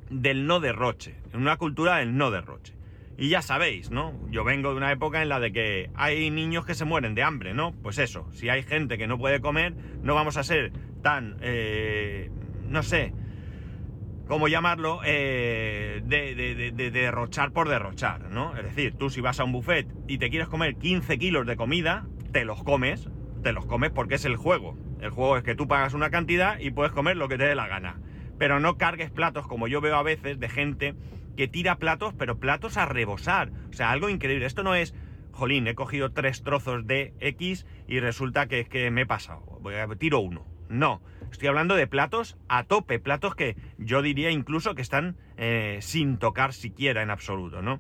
del 0.10 0.46
no 0.46 0.60
derroche, 0.60 1.16
en 1.34 1.42
una 1.42 1.58
cultura 1.58 1.98
del 1.98 2.18
no 2.18 2.32
derroche. 2.32 2.76
Y 3.18 3.30
ya 3.30 3.42
sabéis, 3.42 3.90
¿no? 3.90 4.14
Yo 4.30 4.44
vengo 4.44 4.72
de 4.72 4.78
una 4.78 4.92
época 4.92 5.24
en 5.24 5.30
la 5.30 5.40
de 5.40 5.52
que 5.52 5.90
hay 5.96 6.30
niños 6.30 6.66
que 6.66 6.76
se 6.76 6.86
mueren 6.86 7.16
de 7.16 7.24
hambre, 7.24 7.54
¿no? 7.54 7.72
Pues 7.82 7.98
eso, 7.98 8.28
si 8.32 8.50
hay 8.50 8.62
gente 8.62 8.98
que 8.98 9.08
no 9.08 9.18
puede 9.18 9.40
comer, 9.40 9.74
no 10.04 10.14
vamos 10.14 10.38
a 10.38 10.44
ser 10.44 10.72
tan, 11.08 11.38
eh, 11.40 12.30
no 12.68 12.84
sé, 12.84 13.14
¿cómo 14.28 14.50
llamarlo? 14.50 15.00
Eh, 15.06 16.02
de, 16.04 16.36
de, 16.36 16.92
derrochar 16.92 17.54
por 17.54 17.70
derrochar, 17.70 18.30
¿no? 18.30 18.58
Es 18.58 18.66
decir, 18.66 18.98
tú 18.98 19.10
si 19.10 19.22
vas 19.22 19.40
a 19.40 19.46
un 19.46 19.54
buffet 19.54 19.88
y 20.10 20.18
te 20.18 20.30
quieres 20.30 20.50
comer 20.50 20.76
15 20.76 21.18
kilos 21.18 21.48
de 21.48 21.56
comida, 21.56 22.08
te 22.34 22.44
los 22.44 22.62
comes, 22.62 23.08
te 23.42 23.54
los 23.54 23.66
comes 23.66 23.92
porque 23.92 24.16
es 24.16 24.26
el 24.26 24.36
juego. 24.36 24.76
El 25.00 25.12
juego 25.12 25.38
es 25.38 25.44
que 25.44 25.56
tú 25.56 25.66
pagas 25.66 25.94
una 25.94 26.10
cantidad 26.10 26.60
y 26.60 26.72
puedes 26.72 26.92
comer 26.92 27.16
lo 27.16 27.30
que 27.30 27.38
te 27.38 27.46
dé 27.46 27.56
la 27.56 27.70
gana. 27.70 28.02
Pero 28.38 28.60
no 28.60 28.78
cargues 28.78 29.10
platos 29.10 29.48
como 29.48 29.70
yo 29.70 29.80
veo 29.80 29.96
a 29.96 30.04
veces 30.04 30.42
de 30.42 30.50
gente 30.50 30.94
que 31.38 31.48
tira 31.48 31.78
platos, 31.78 32.16
pero 32.18 32.38
platos 32.38 32.76
a 32.76 32.86
rebosar. 32.86 33.54
O 33.70 33.74
sea, 33.74 33.92
algo 33.92 34.10
increíble. 34.10 34.46
Esto 34.46 34.62
no 34.62 34.76
es, 34.76 34.94
jolín, 35.32 35.68
he 35.68 35.74
cogido 35.74 36.12
tres 36.12 36.44
trozos 36.44 36.86
de 36.86 37.14
X 37.22 37.66
y 37.88 38.02
resulta 38.02 38.48
que 38.48 38.60
es 38.60 38.68
que 38.68 38.92
me 38.92 39.04
he 39.04 39.06
pasado. 39.06 39.62
Tiro 39.98 40.20
uno. 40.20 40.57
No. 40.70 41.02
Estoy 41.32 41.50
hablando 41.50 41.76
de 41.76 41.88
platos 41.88 42.38
a 42.48 42.64
tope, 42.64 43.00
platos 43.00 43.36
que 43.36 43.56
yo 43.78 44.02
diría 44.02 44.32
incluso 44.32 44.76
que 44.76 44.82
están 44.82 45.18
eh, 45.38 45.80
sin 45.82 46.18
tocar 46.18 46.54
siquiera 46.54 47.04
en 47.04 47.10
absoluto, 47.10 47.62
¿no? 47.62 47.80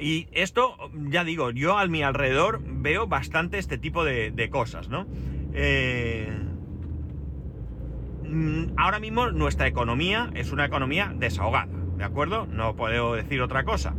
Y 0.00 0.28
esto, 0.32 0.76
ya 0.94 1.24
digo, 1.24 1.50
yo 1.50 1.78
a 1.78 1.86
mi 1.86 2.02
alrededor 2.02 2.60
veo 2.62 3.06
bastante 3.08 3.58
este 3.58 3.78
tipo 3.78 4.04
de, 4.04 4.48
cosas, 4.50 4.88
¿no? 4.88 5.06
Eh, 5.54 6.30
mm, 8.24 8.74
ahora 8.76 9.00
mismo 9.00 9.30
nuestra 9.30 9.66
economía 9.66 10.30
es 10.34 10.52
una 10.52 10.66
economía 10.66 11.12
desahogada, 11.16 11.72
¿de 11.96 12.04
acuerdo? 12.04 12.46
No 12.46 12.76
puedo 12.76 13.14
decir 13.14 13.40
otra 13.42 13.64
cosa. 13.64 13.94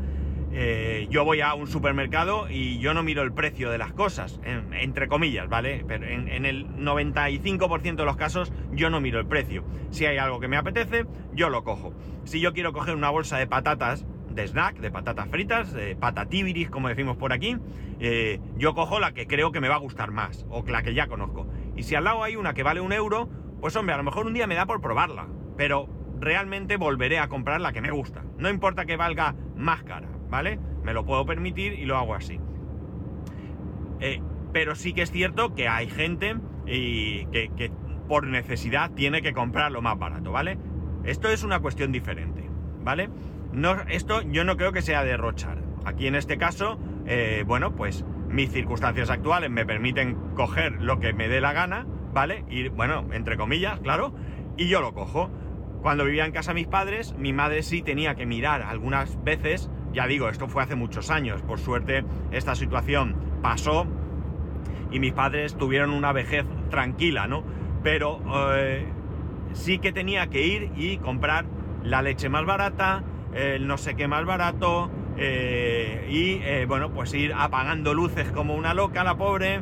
Eh, 0.51 1.07
yo 1.09 1.25
voy 1.25 1.41
a 1.41 1.53
un 1.53 1.67
supermercado 1.67 2.49
y 2.49 2.79
yo 2.79 2.93
no 2.93 3.03
miro 3.03 3.21
el 3.21 3.31
precio 3.31 3.69
de 3.69 3.77
las 3.77 3.93
cosas, 3.93 4.39
entre 4.43 5.07
comillas, 5.07 5.47
¿vale? 5.47 5.83
Pero 5.87 6.07
en, 6.07 6.45
el 6.45 6.67
95% 6.77 7.95
de 7.95 8.05
los 8.05 8.17
casos 8.17 8.51
yo 8.71 8.89
no 8.89 8.99
miro 8.99 9.19
el 9.19 9.27
precio. 9.27 9.63
Si 9.91 10.05
hay 10.05 10.17
algo 10.17 10.39
que 10.39 10.47
me 10.47 10.57
apetece, 10.57 11.05
yo 11.33 11.49
lo 11.49 11.63
cojo. 11.63 11.93
Si 12.23 12.39
yo 12.39 12.53
quiero 12.53 12.73
coger 12.73 12.95
una 12.95 13.09
bolsa 13.09 13.37
de 13.37 13.47
patatas, 13.47 14.05
de 14.29 14.47
snack, 14.47 14.79
de 14.79 14.91
patatas 14.91 15.29
fritas, 15.29 15.73
de 15.73 15.95
patatibiris, 15.95 16.69
como 16.69 16.89
decimos 16.89 17.17
por 17.17 17.31
aquí, 17.31 17.57
eh, 17.99 18.39
yo 18.57 18.73
cojo 18.73 18.99
la 18.99 19.13
que 19.13 19.27
creo 19.27 19.51
que 19.51 19.61
me 19.61 19.69
va 19.69 19.75
a 19.75 19.79
gustar 19.79 20.11
más, 20.11 20.45
o 20.49 20.63
la 20.67 20.81
que 20.81 20.93
ya 20.93 21.07
conozco. 21.07 21.47
Y 21.75 21.83
si 21.83 21.95
al 21.95 22.05
lado 22.05 22.23
hay 22.23 22.35
una 22.35 22.53
que 22.53 22.63
vale 22.63 22.81
un 22.81 22.93
euro, 22.93 23.29
pues 23.61 23.75
hombre, 23.75 23.93
a 23.93 23.97
lo 23.97 24.03
mejor 24.03 24.25
un 24.25 24.33
día 24.33 24.47
me 24.47 24.55
da 24.55 24.65
por 24.65 24.81
probarla, 24.81 25.27
pero 25.57 25.87
realmente 26.19 26.77
volveré 26.77 27.19
a 27.19 27.27
comprar 27.27 27.61
la 27.61 27.71
que 27.71 27.81
me 27.81 27.91
gusta. 27.91 28.23
No 28.37 28.49
importa 28.49 28.85
que 28.85 28.97
valga 28.97 29.35
más 29.55 29.83
cara, 29.83 30.07
¿vale? 30.29 30.59
Me 30.83 30.93
lo 30.93 31.05
puedo 31.05 31.25
permitir 31.25 31.73
y 31.73 31.85
lo 31.85 31.97
hago 31.97 32.15
así. 32.15 32.39
Eh, 33.99 34.21
pero 34.53 34.75
sí 34.75 34.93
que 34.93 35.01
es 35.01 35.11
cierto 35.11 35.53
que 35.53 35.67
hay 35.67 35.89
gente 35.89 36.35
y 36.65 37.25
que, 37.25 37.71
por 38.07 38.25
necesidad 38.25 38.91
tiene 38.91 39.21
que 39.21 39.33
comprar 39.33 39.71
lo 39.71 39.81
más 39.81 39.97
barato, 39.99 40.31
¿vale? 40.31 40.57
Esto 41.03 41.29
es 41.29 41.43
una 41.43 41.59
cuestión 41.59 41.91
diferente, 41.91 42.49
¿vale? 42.83 43.09
No, 43.51 43.81
esto 43.87 44.21
yo 44.23 44.43
no 44.43 44.57
creo 44.57 44.71
que 44.71 44.81
sea 44.81 45.03
derrochar. 45.03 45.61
Aquí 45.85 46.07
en 46.07 46.15
este 46.15 46.37
caso, 46.37 46.79
eh, 47.05 47.43
bueno, 47.45 47.75
pues 47.75 48.03
mis 48.27 48.51
circunstancias 48.51 49.09
actuales 49.09 49.49
me 49.49 49.65
permiten 49.65 50.15
coger 50.35 50.81
lo 50.81 50.99
que 50.99 51.13
me 51.13 51.27
dé 51.27 51.39
la 51.39 51.53
gana, 51.53 51.85
¿vale? 52.13 52.45
Y 52.49 52.69
bueno, 52.69 53.05
entre 53.11 53.37
comillas, 53.37 53.79
claro, 53.79 54.13
y 54.57 54.67
yo 54.67 54.81
lo 54.81 54.93
cojo. 54.93 55.29
Cuando 55.81 56.03
vivía 56.03 56.25
en 56.25 56.31
casa 56.31 56.53
mis 56.53 56.67
padres, 56.67 57.15
mi 57.17 57.31
madre 57.31 57.63
sí 57.63 57.81
tenía 57.81 58.15
que 58.15 58.25
mirar 58.25 58.61
algunas 58.61 59.23
veces, 59.23 59.69
ya 59.93 60.07
digo, 60.07 60.29
esto 60.29 60.47
fue 60.47 60.63
hace 60.63 60.75
muchos 60.75 61.09
años, 61.09 61.41
por 61.41 61.59
suerte 61.59 62.03
esta 62.31 62.55
situación 62.55 63.15
pasó 63.41 63.87
y 64.91 64.99
mis 64.99 65.13
padres 65.13 65.55
tuvieron 65.55 65.91
una 65.91 66.11
vejez 66.11 66.45
tranquila, 66.69 67.27
¿no? 67.27 67.43
Pero 67.83 68.21
eh, 68.55 68.85
sí 69.53 69.79
que 69.79 69.91
tenía 69.91 70.27
que 70.27 70.45
ir 70.45 70.71
y 70.75 70.97
comprar 70.97 71.45
la 71.83 72.01
leche 72.01 72.29
más 72.29 72.45
barata, 72.45 73.03
el 73.33 73.67
no 73.67 73.77
sé 73.77 73.95
qué 73.95 74.07
más 74.07 74.25
barato, 74.25 74.89
eh, 75.17 76.07
y 76.09 76.41
eh, 76.43 76.65
bueno, 76.67 76.91
pues 76.91 77.13
ir 77.13 77.33
apagando 77.33 77.93
luces 77.93 78.31
como 78.31 78.55
una 78.55 78.73
loca, 78.73 79.03
la 79.03 79.15
pobre, 79.15 79.61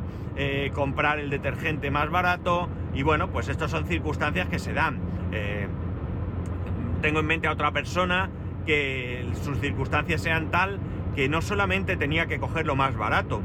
comprar 0.72 1.18
el 1.18 1.30
detergente 1.30 1.90
más 1.90 2.10
barato, 2.10 2.68
y 2.94 3.02
bueno, 3.02 3.28
pues 3.30 3.48
estas 3.48 3.70
son 3.70 3.86
circunstancias 3.86 4.48
que 4.48 4.60
se 4.60 4.72
dan. 4.72 5.00
tengo 7.02 7.20
en 7.20 7.26
mente 7.26 7.48
a 7.48 7.52
otra 7.52 7.72
persona 7.72 8.30
que 8.68 9.24
sus 9.42 9.58
circunstancias 9.60 10.20
sean 10.20 10.50
tal 10.50 10.78
que 11.16 11.30
no 11.30 11.40
solamente 11.40 11.96
tenía 11.96 12.26
que 12.26 12.38
coger 12.38 12.66
lo 12.66 12.76
más 12.76 12.94
barato, 12.98 13.40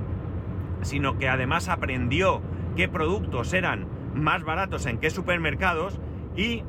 sino 0.81 1.17
que 1.17 1.29
además 1.29 1.69
aprendió 1.69 2.41
qué 2.75 2.89
productos 2.89 3.53
eran 3.53 3.87
más 4.13 4.43
baratos 4.43 4.85
en 4.85 4.97
qué 4.97 5.09
supermercados 5.09 5.97
y 6.35 6.63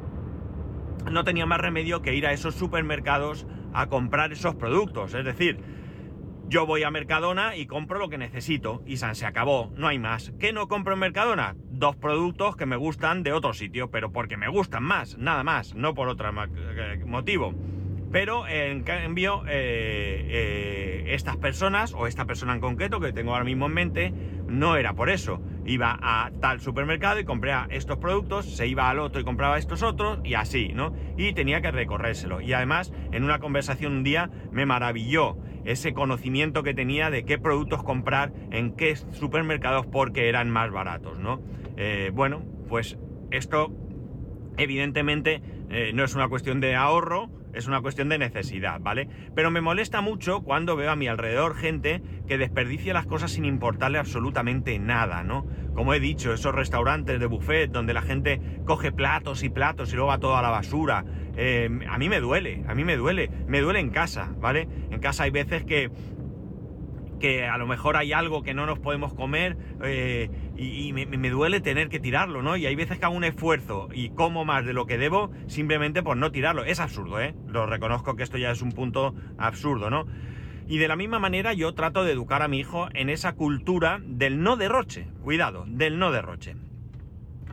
no 1.11 1.25
tenía 1.25 1.47
más 1.47 1.61
remedio 1.61 2.01
que 2.01 2.15
ir 2.15 2.29
a 2.29 2.33
esos 2.33 2.55
supermercados 2.55 3.45
a 3.73 3.89
comprar 3.89 4.33
esos 4.33 4.55
productos. 4.55 5.15
Es 5.15 5.25
decir, 5.25 5.59
yo 6.47 6.65
voy 6.65 6.85
a 6.85 6.93
Mercadona 6.93 7.57
y 7.57 7.67
compro 7.67 7.99
lo 7.99 8.09
que 8.09 8.19
necesito 8.19 8.85
y 8.87 8.99
se 8.99 9.27
acabó, 9.27 9.73
no 9.77 9.89
hay 9.89 9.99
más. 9.99 10.33
¿Qué 10.39 10.53
no 10.53 10.69
compro 10.69 10.95
en 10.95 11.01
Mercadona? 11.01 11.57
Dos 11.73 11.97
productos 11.97 12.55
que 12.55 12.67
me 12.67 12.77
gustan 12.77 13.25
de 13.25 13.33
otro 13.33 13.53
sitio, 13.53 13.91
pero 13.91 14.13
porque 14.13 14.37
me 14.37 14.47
gustan 14.47 14.85
más, 14.85 15.19
nada 15.19 15.43
más, 15.43 15.75
no 15.75 15.93
por 15.93 16.07
otro 16.07 16.31
eh, 16.31 17.03
motivo. 17.05 17.53
Pero 18.15 18.47
en 18.47 18.85
cambio, 18.85 19.43
eh, 19.49 20.25
eh, 20.29 21.05
estas 21.09 21.37
personas, 21.37 21.93
o 21.95 22.07
esta 22.07 22.27
persona 22.27 22.55
en 22.55 22.61
concreto 22.61 23.01
que 23.01 23.13
tengo 23.13 23.33
ahora 23.33 23.45
mismo 23.45 23.67
en 23.67 23.73
mente, 23.73 24.15
no 24.47 24.77
era 24.77 24.93
por 24.93 25.11
eso. 25.11 25.43
Iba 25.67 25.99
a 26.01 26.31
tal 26.41 26.61
supermercado 26.61 27.19
y 27.19 27.25
compraba 27.25 27.67
estos 27.71 27.99
productos, 27.99 28.47
se 28.55 28.69
iba 28.69 28.89
al 28.89 29.01
otro 29.01 29.21
y 29.21 29.25
compraba 29.25 29.59
estos 29.59 29.83
otros, 29.83 30.21
y 30.23 30.35
así, 30.35 30.69
¿no? 30.73 30.95
Y 31.17 31.33
tenía 31.33 31.61
que 31.61 31.73
recorrérselo. 31.73 32.41
Y 32.41 32.53
además, 32.53 32.93
en 33.11 33.25
una 33.25 33.41
conversación 33.41 33.95
un 33.95 34.05
día 34.05 34.31
me 34.53 34.65
maravilló 34.65 35.37
ese 35.65 35.93
conocimiento 35.93 36.63
que 36.63 36.73
tenía 36.73 37.11
de 37.11 37.25
qué 37.25 37.39
productos 37.39 37.83
comprar 37.83 38.33
en 38.53 38.77
qué 38.77 38.95
supermercados 38.95 39.87
porque 39.87 40.29
eran 40.29 40.51
más 40.51 40.71
baratos, 40.71 41.19
¿no? 41.19 41.43
Eh, 41.77 42.13
bueno, 42.15 42.45
pues 42.69 42.97
esto 43.33 43.73
evidentemente 44.57 45.43
no 45.93 46.05
es 46.05 46.15
una 46.15 46.29
cuestión 46.29 46.61
de 46.61 46.77
ahorro, 46.77 47.29
es 47.55 47.67
una 47.67 47.81
cuestión 47.81 48.09
de 48.09 48.19
necesidad, 48.19 48.81
¿vale? 48.81 49.09
Pero 49.35 49.51
me 49.51 49.61
molesta 49.61 50.01
mucho 50.01 50.43
cuando 50.43 50.77
veo 50.77 50.91
a 50.91 50.97
mi 50.97 51.09
alrededor 51.09 51.57
gente 51.57 52.03
que 52.27 52.39
desperdicia 52.39 52.95
las 52.95 53.07
cosas 53.07 53.33
sin 53.33 53.45
importarle 53.45 53.99
absolutamente 53.99 54.79
nada, 54.79 55.23
¿no? 55.23 55.47
Como 55.75 55.95
he 55.95 56.01
dicho, 56.01 56.33
esos 56.33 56.55
restaurantes 56.55 57.19
de 57.19 57.27
buffet 57.27 57.71
donde 57.71 57.95
la 57.95 58.03
gente 58.03 58.41
coge 58.65 58.93
platos 58.93 59.43
y 59.43 59.49
platos 59.49 59.93
y 59.93 59.97
luego 59.97 60.09
va 60.09 60.19
todo 60.19 60.37
a 60.37 60.43
la 60.43 60.51
basura. 60.51 61.05
Eh, 61.37 61.69
a 61.89 61.99
mí 61.99 62.09
me 62.09 62.21
duele, 62.21 62.65
a 62.69 62.75
mí 62.75 62.85
me 62.85 62.97
duele, 62.97 63.31
me 63.47 63.61
duele 63.61 63.81
en 63.81 63.91
casa, 63.91 64.33
¿vale? 64.39 64.69
En 64.91 65.01
casa 65.01 65.25
hay 65.25 65.31
veces 65.31 65.65
que 65.65 65.91
que 67.25 67.47
a 67.47 67.57
lo 67.57 67.67
mejor 67.67 67.97
hay 67.97 68.13
algo 68.13 68.43
que 68.43 68.53
no 68.53 68.67
nos 68.67 68.79
podemos 68.79 69.15
comer 69.15 69.57
eh, 69.83 70.29
y, 70.59 70.93
me, 70.93 71.31
duele 71.31 71.63
tener 71.63 71.89
que 71.89 71.99
tirarlo, 71.99 72.43
¿no? 72.43 72.59
Y 72.59 72.67
hay 72.67 72.77
veces 72.77 72.99
que 72.99 73.07
hago 73.07 73.15
un 73.15 73.25
esfuerzo 73.25 73.89
y 73.95 74.11
como 74.11 74.45
más 74.45 74.67
de 74.67 74.75
lo 74.75 74.85
que 74.85 74.99
debo 74.99 75.31
simplemente 75.47 76.03
por 76.03 76.19
no 76.19 76.31
tirarlo. 76.31 76.67
Es 76.67 76.81
absurdo, 76.81 77.19
¿eh? 77.23 77.35
Lo 77.49 77.65
reconozco 77.65 78.15
que 78.15 78.25
esto 78.25 78.37
ya 78.37 78.51
es 78.51 78.61
un 78.61 78.73
punto 78.73 79.15
absurdo, 79.39 79.89
¿no? 79.89 80.05
Y 80.69 80.77
de 80.77 80.87
la 80.87 80.97
misma 80.97 81.19
manera 81.19 81.55
yo 81.55 81.73
trato 81.73 82.05
de 82.05 82.13
educar 82.13 82.43
a 82.43 82.49
mi 82.49 82.59
hijo 82.59 82.89
en 82.93 83.09
esa 83.09 83.33
cultura 83.33 84.03
del 84.05 84.43
no 84.43 84.59
derroche. 84.59 85.07
Cuidado, 85.23 85.65
del 85.67 85.99
no 85.99 86.13
derroche. 86.13 86.57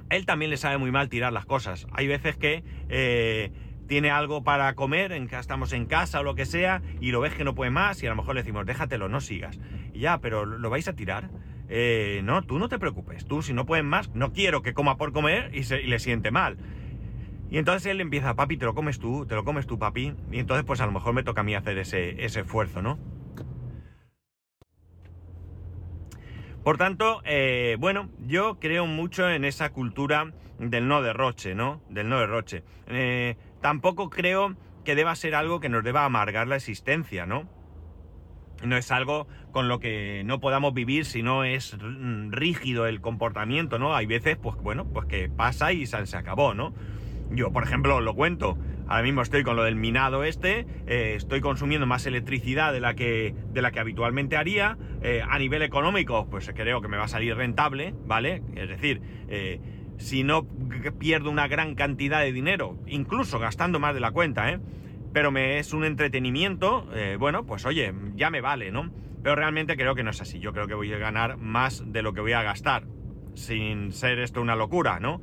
Él 0.10 0.26
también 0.26 0.52
le 0.52 0.58
sabe 0.58 0.80
muy 0.80 0.92
mal 0.92 1.08
tirar 1.08 1.32
las 1.32 1.46
cosas. 1.46 1.88
Hay 1.94 2.08
veces 2.08 2.36
que... 2.36 2.66
Eh, 2.90 3.54
tiene 3.88 4.12
algo 4.12 4.44
para 4.44 4.74
comer, 4.76 5.12
en, 5.12 5.30
estamos 5.34 5.74
en 5.74 5.86
casa 5.86 6.20
o 6.20 6.24
lo 6.24 6.36
que 6.36 6.46
sea, 6.46 6.82
y 7.00 7.12
lo 7.12 7.20
ves 7.20 7.34
que 7.34 7.44
no 7.44 7.56
puede 7.56 7.72
más, 7.72 8.02
y 8.02 8.08
a 8.08 8.10
lo 8.10 8.16
mejor 8.16 8.36
le 8.36 8.42
decimos, 8.42 8.66
déjatelo, 8.66 9.10
no 9.10 9.22
sigas. 9.22 9.60
Y 9.94 10.00
ya, 10.00 10.20
pero 10.20 10.46
¿lo 10.46 10.70
vais 10.70 10.88
a 10.88 10.94
tirar? 10.94 11.30
Eh, 11.70 12.22
no, 12.24 12.42
tú 12.42 12.60
no 12.60 12.68
te 12.68 12.80
preocupes, 12.80 13.26
tú 13.26 13.42
si 13.42 13.54
no 13.54 13.66
pueden 13.66 13.86
más, 13.86 14.10
no 14.14 14.34
quiero 14.34 14.62
que 14.62 14.74
coma 14.74 14.98
por 14.98 15.14
comer 15.14 15.52
y, 15.54 15.64
le 15.64 16.00
siente 16.00 16.30
mal. 16.32 16.58
Y 17.50 17.58
entonces 17.58 17.86
él 17.92 18.02
empieza, 18.02 18.36
papi, 18.36 18.58
te 18.58 18.66
lo 18.66 18.74
comes 18.74 19.00
tú, 19.00 19.26
te 19.26 19.36
lo 19.36 19.44
comes 19.44 19.68
tú, 19.68 19.78
papi. 19.78 20.14
Y 20.32 20.40
entonces 20.40 20.66
pues 20.66 20.80
a 20.82 20.86
lo 20.86 20.92
mejor 20.92 21.14
me 21.14 21.24
toca 21.24 21.42
a 21.42 21.44
mí 21.44 21.56
hacer 21.56 21.78
ese, 21.78 22.24
ese 22.24 22.42
esfuerzo, 22.42 22.82
¿no? 22.82 22.98
Por 26.64 26.78
tanto, 26.78 27.22
eh, 27.26 27.76
bueno, 27.80 28.10
yo 28.28 28.60
creo 28.60 28.86
mucho 28.86 29.30
en 29.30 29.46
esa 29.46 29.72
cultura 29.72 30.32
del 30.60 30.88
no 30.88 31.02
derroche, 31.02 31.56
¿no? 31.56 31.82
Del 31.90 32.08
no 32.08 32.20
derroche. 32.20 32.64
Eh, 32.88 33.36
tampoco 33.62 34.10
creo 34.10 34.56
que 34.84 34.96
deba 34.96 35.16
ser 35.16 35.36
algo 35.36 35.60
que 35.60 35.70
nos 35.70 35.84
deba 35.84 36.06
amargar 36.06 36.48
la 36.48 36.56
existencia, 36.56 37.26
¿no? 37.26 37.50
No 38.64 38.78
es 38.78 38.92
algo 38.92 39.28
con 39.52 39.68
lo 39.68 39.80
que 39.80 40.24
no 40.26 40.40
podamos 40.40 40.74
vivir 40.74 41.06
si 41.06 41.24
no 41.24 41.44
es 41.44 41.76
rígido 42.30 42.86
el 42.86 43.02
comportamiento, 43.02 43.80
¿no? 43.80 43.96
Hay 43.96 44.06
veces, 44.06 44.38
pues 44.38 44.56
bueno, 44.58 44.86
pues 44.86 45.08
que 45.08 45.30
pasa 45.30 45.74
y 45.74 45.86
se 45.88 46.18
acabó, 46.18 46.54
¿no? 46.54 46.74
Yo, 47.32 47.52
por 47.52 47.64
ejemplo, 47.64 48.02
lo 48.02 48.14
cuento. 48.14 48.58
Ahora 48.88 49.04
mismo 49.04 49.22
estoy 49.22 49.44
con 49.44 49.56
lo 49.56 49.64
del 49.64 49.78
minado 49.78 50.26
este, 50.26 50.66
eh, 50.86 51.14
estoy 51.16 51.40
consumiendo 51.40 51.88
más 51.88 52.06
electricidad 52.06 52.74
de 52.74 52.82
la 52.82 52.94
que, 52.94 53.34
de 53.54 53.62
la 53.62 53.72
que 53.72 53.80
habitualmente 53.80 54.36
haría. 54.36 54.78
Eh, 55.02 55.24
a 55.26 55.40
nivel 55.40 55.62
económico, 55.62 56.28
pues 56.30 56.52
creo 56.54 56.82
que 56.82 56.90
me 56.90 56.98
va 56.98 57.06
a 57.06 57.08
salir 57.08 57.34
rentable, 57.36 57.96
¿vale? 58.06 58.44
Es 58.56 58.68
decir, 58.68 59.02
eh, 59.30 59.62
si 60.02 60.24
no 60.24 60.46
pierdo 60.98 61.30
una 61.30 61.48
gran 61.48 61.76
cantidad 61.76 62.22
de 62.22 62.32
dinero, 62.32 62.78
incluso 62.88 63.38
gastando 63.40 63.80
más 63.80 63.94
de 63.94 64.00
la 64.00 64.12
cuenta, 64.12 64.52
¿eh? 64.52 64.60
Pero 65.14 65.32
me 65.32 65.60
es 65.60 65.74
un 65.74 65.84
entretenimiento, 65.84 66.88
eh, 66.94 67.18
bueno, 67.20 67.46
pues 67.46 67.66
oye, 67.66 67.94
ya 68.16 68.30
me 68.30 68.42
vale, 68.42 68.72
¿no? 68.72 68.92
Pero 69.22 69.36
realmente 69.36 69.78
creo 69.78 69.94
que 69.94 70.04
no 70.04 70.10
es 70.10 70.20
así. 70.20 70.40
Yo 70.40 70.54
creo 70.54 70.68
que 70.68 70.74
voy 70.74 70.92
a 70.92 70.98
ganar 70.98 71.38
más 71.38 71.84
de 71.86 72.02
lo 72.02 72.14
que 72.14 72.22
voy 72.22 72.32
a 72.32 72.42
gastar, 72.42 72.86
sin 73.36 73.92
ser 73.92 74.20
esto 74.20 74.42
una 74.42 74.56
locura, 74.56 75.00
¿no? 75.00 75.22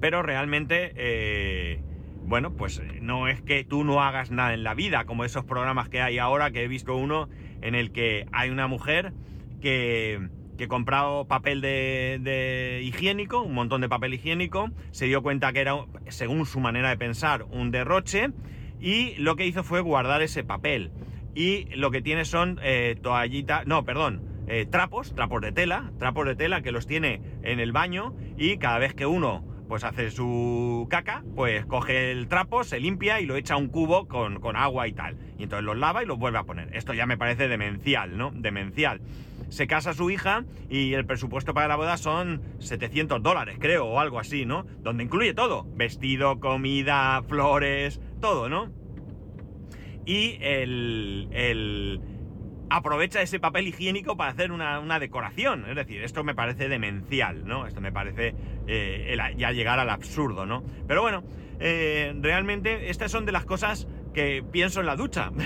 Pero 0.00 0.22
realmente, 0.22 0.92
eh, 0.96 1.82
bueno, 2.24 2.52
pues 2.52 2.82
no 3.00 3.28
es 3.28 3.42
que 3.42 3.64
tú 3.64 3.84
no 3.84 4.00
hagas 4.02 4.30
nada 4.30 4.54
en 4.54 4.64
la 4.64 4.74
vida, 4.74 5.04
como 5.04 5.24
esos 5.24 5.44
programas 5.44 5.90
que 5.90 6.00
hay 6.00 6.18
ahora, 6.18 6.52
que 6.52 6.64
he 6.64 6.68
visto 6.68 6.96
uno 6.96 7.28
en 7.60 7.74
el 7.74 7.92
que 7.92 8.26
hay 8.32 8.48
una 8.48 8.66
mujer 8.66 9.12
que 9.60 10.30
que 10.62 10.68
comprado 10.68 11.24
papel 11.24 11.60
de, 11.60 12.82
higiénico, 12.84 13.42
un 13.42 13.52
montón 13.52 13.80
de 13.80 13.88
papel 13.88 14.14
higiénico, 14.14 14.70
se 14.92 15.06
dio 15.06 15.20
cuenta 15.20 15.52
que 15.52 15.60
era, 15.60 15.74
según 16.06 16.46
su 16.46 16.60
manera 16.60 16.90
de 16.90 16.96
pensar, 16.96 17.46
un 17.50 17.72
derroche, 17.72 18.28
y 18.80 19.16
lo 19.16 19.34
que 19.34 19.44
hizo 19.44 19.64
fue 19.64 19.80
guardar 19.80 20.22
ese 20.22 20.44
papel. 20.44 20.92
Y 21.34 21.64
lo 21.74 21.90
que 21.90 22.00
tiene 22.00 22.24
son 22.24 22.60
eh, 22.62 22.96
toallitas, 23.02 23.66
no, 23.66 23.84
perdón, 23.84 24.22
eh, 24.46 24.64
trapos, 24.64 25.16
trapos 25.16 25.40
de 25.40 25.50
tela, 25.50 25.90
trapos 25.98 26.26
de 26.26 26.36
tela 26.36 26.62
que 26.62 26.70
los 26.70 26.86
tiene 26.86 27.20
en 27.42 27.58
el 27.58 27.72
baño 27.72 28.14
y 28.36 28.58
cada 28.58 28.78
vez 28.78 28.94
que 28.94 29.06
uno 29.06 29.44
pues 29.72 29.84
hace 29.84 30.10
su 30.10 30.86
caca, 30.90 31.24
pues 31.34 31.64
coge 31.64 32.10
el 32.10 32.28
trapo, 32.28 32.62
se 32.62 32.78
limpia 32.78 33.20
y 33.20 33.24
lo 33.24 33.36
echa 33.36 33.54
a 33.54 33.56
un 33.56 33.68
cubo 33.68 34.06
con, 34.06 34.38
con 34.38 34.54
agua 34.54 34.86
y 34.86 34.92
tal. 34.92 35.16
Y 35.38 35.44
entonces 35.44 35.64
los 35.64 35.78
lava 35.78 36.02
y 36.02 36.06
los 36.06 36.18
vuelve 36.18 36.36
a 36.36 36.42
poner. 36.42 36.76
Esto 36.76 36.92
ya 36.92 37.06
me 37.06 37.16
parece 37.16 37.48
demencial, 37.48 38.18
¿no? 38.18 38.32
Demencial 38.34 39.00
se 39.48 39.66
casa 39.66 39.94
su 39.94 40.10
hija 40.10 40.44
y 40.68 40.92
el 40.92 41.06
presupuesto 41.06 41.54
para 41.54 41.68
la 41.68 41.76
boda 41.76 41.96
son 41.96 42.42
700 42.58 43.22
dólares, 43.22 43.56
creo, 43.58 43.86
o 43.86 43.98
algo 43.98 44.18
así, 44.18 44.44
¿no? 44.44 44.66
Donde 44.82 45.04
incluye 45.04 45.32
todo, 45.32 45.66
vestido, 45.74 46.38
comida, 46.38 47.22
flores, 47.22 47.98
todo, 48.20 48.50
¿no? 48.50 48.70
Y 50.04 50.36
el, 50.42 51.28
el 51.32 51.98
aprovecha 52.72 53.20
ese 53.20 53.38
papel 53.38 53.68
higiénico 53.68 54.16
para 54.16 54.30
hacer 54.30 54.50
una, 54.50 54.98
decoración. 54.98 55.66
Es 55.68 55.76
decir, 55.76 56.02
esto 56.02 56.24
me 56.24 56.34
parece 56.34 56.68
demencial, 56.68 57.46
¿no? 57.46 57.66
Esto 57.66 57.80
me 57.80 57.92
parece 57.92 58.34
eh, 58.66 59.16
ya 59.36 59.52
llegar 59.52 59.78
al 59.78 59.90
absurdo, 59.90 60.46
¿no? 60.46 60.64
Pero 60.88 61.02
bueno, 61.02 61.22
eh, 61.60 62.14
realmente 62.20 62.88
estas 62.88 63.10
son 63.10 63.26
de 63.26 63.32
las 63.32 63.44
cosas 63.44 63.86
que 64.14 64.42
pienso 64.50 64.80
en 64.80 64.86
la 64.86 64.96
ducha. 64.96 65.30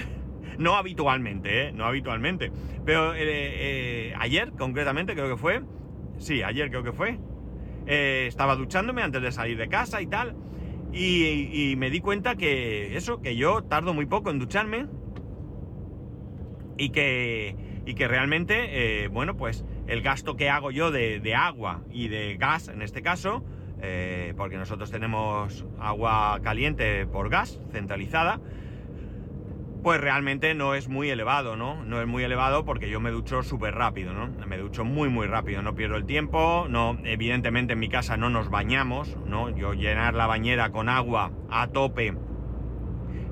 No 0.58 0.74
habitualmente, 0.74 1.66
¿eh? 1.66 1.72
No 1.72 1.84
habitualmente. 1.84 2.50
Pero 2.86 3.12
eh, 3.14 4.14
ayer, 4.18 4.52
concretamente, 4.52 5.12
creo 5.12 5.28
que 5.28 5.36
fue. 5.36 5.60
Sí, 6.16 6.42
ayer 6.42 6.70
creo 6.70 6.82
que 6.82 6.92
fue. 6.92 7.18
Estaba 7.84 8.56
duchándome 8.56 9.02
antes 9.02 9.20
de 9.20 9.32
salir 9.32 9.58
de 9.58 9.68
casa 9.68 10.00
y 10.00 10.06
tal. 10.06 10.34
Y, 10.94 11.74
me 11.76 11.90
di 11.90 12.00
cuenta 12.00 12.36
que 12.36 12.96
eso, 12.96 13.20
que 13.20 13.36
yo 13.36 13.64
tardo 13.64 13.92
muy 13.92 14.06
poco 14.06 14.30
en 14.30 14.38
ducharme. 14.38 14.86
Y 16.76 16.90
que, 16.90 17.56
y 17.86 17.94
que 17.94 18.08
realmente, 18.08 19.08
bueno, 19.10 19.36
pues 19.36 19.64
el 19.86 20.02
gasto 20.02 20.36
que 20.36 20.50
hago 20.50 20.70
yo 20.70 20.90
de, 20.90 21.20
de 21.20 21.34
agua 21.34 21.82
y 21.90 22.08
de 22.08 22.36
gas, 22.36 22.68
en 22.68 22.82
este 22.82 23.02
caso, 23.02 23.44
porque 24.36 24.56
nosotros 24.56 24.90
tenemos 24.90 25.64
agua 25.78 26.40
caliente 26.42 27.06
por 27.06 27.30
gas 27.30 27.60
centralizada, 27.72 28.40
pues 29.86 30.00
realmente 30.00 30.52
no 30.54 30.74
es 30.74 30.88
muy 30.88 31.10
elevado, 31.10 31.54
¿no? 31.54 31.84
No 31.84 32.00
es 32.00 32.08
muy 32.08 32.24
elevado 32.24 32.64
porque 32.64 32.90
yo 32.90 32.98
me 32.98 33.12
ducho 33.12 33.44
súper 33.44 33.76
rápido, 33.76 34.12
¿no? 34.12 34.26
Me 34.44 34.58
ducho 34.58 34.84
muy, 34.84 35.08
muy 35.08 35.28
rápido, 35.28 35.62
no 35.62 35.76
pierdo 35.76 35.94
el 35.94 36.04
tiempo, 36.06 36.66
no, 36.68 36.98
evidentemente 37.04 37.74
en 37.74 37.78
mi 37.78 37.88
casa 37.88 38.16
no 38.16 38.28
nos 38.28 38.50
bañamos, 38.50 39.16
¿no? 39.26 39.48
Yo 39.50 39.74
llenar 39.74 40.14
la 40.14 40.26
bañera 40.26 40.70
con 40.70 40.88
agua 40.88 41.30
a 41.48 41.68
tope 41.68 42.16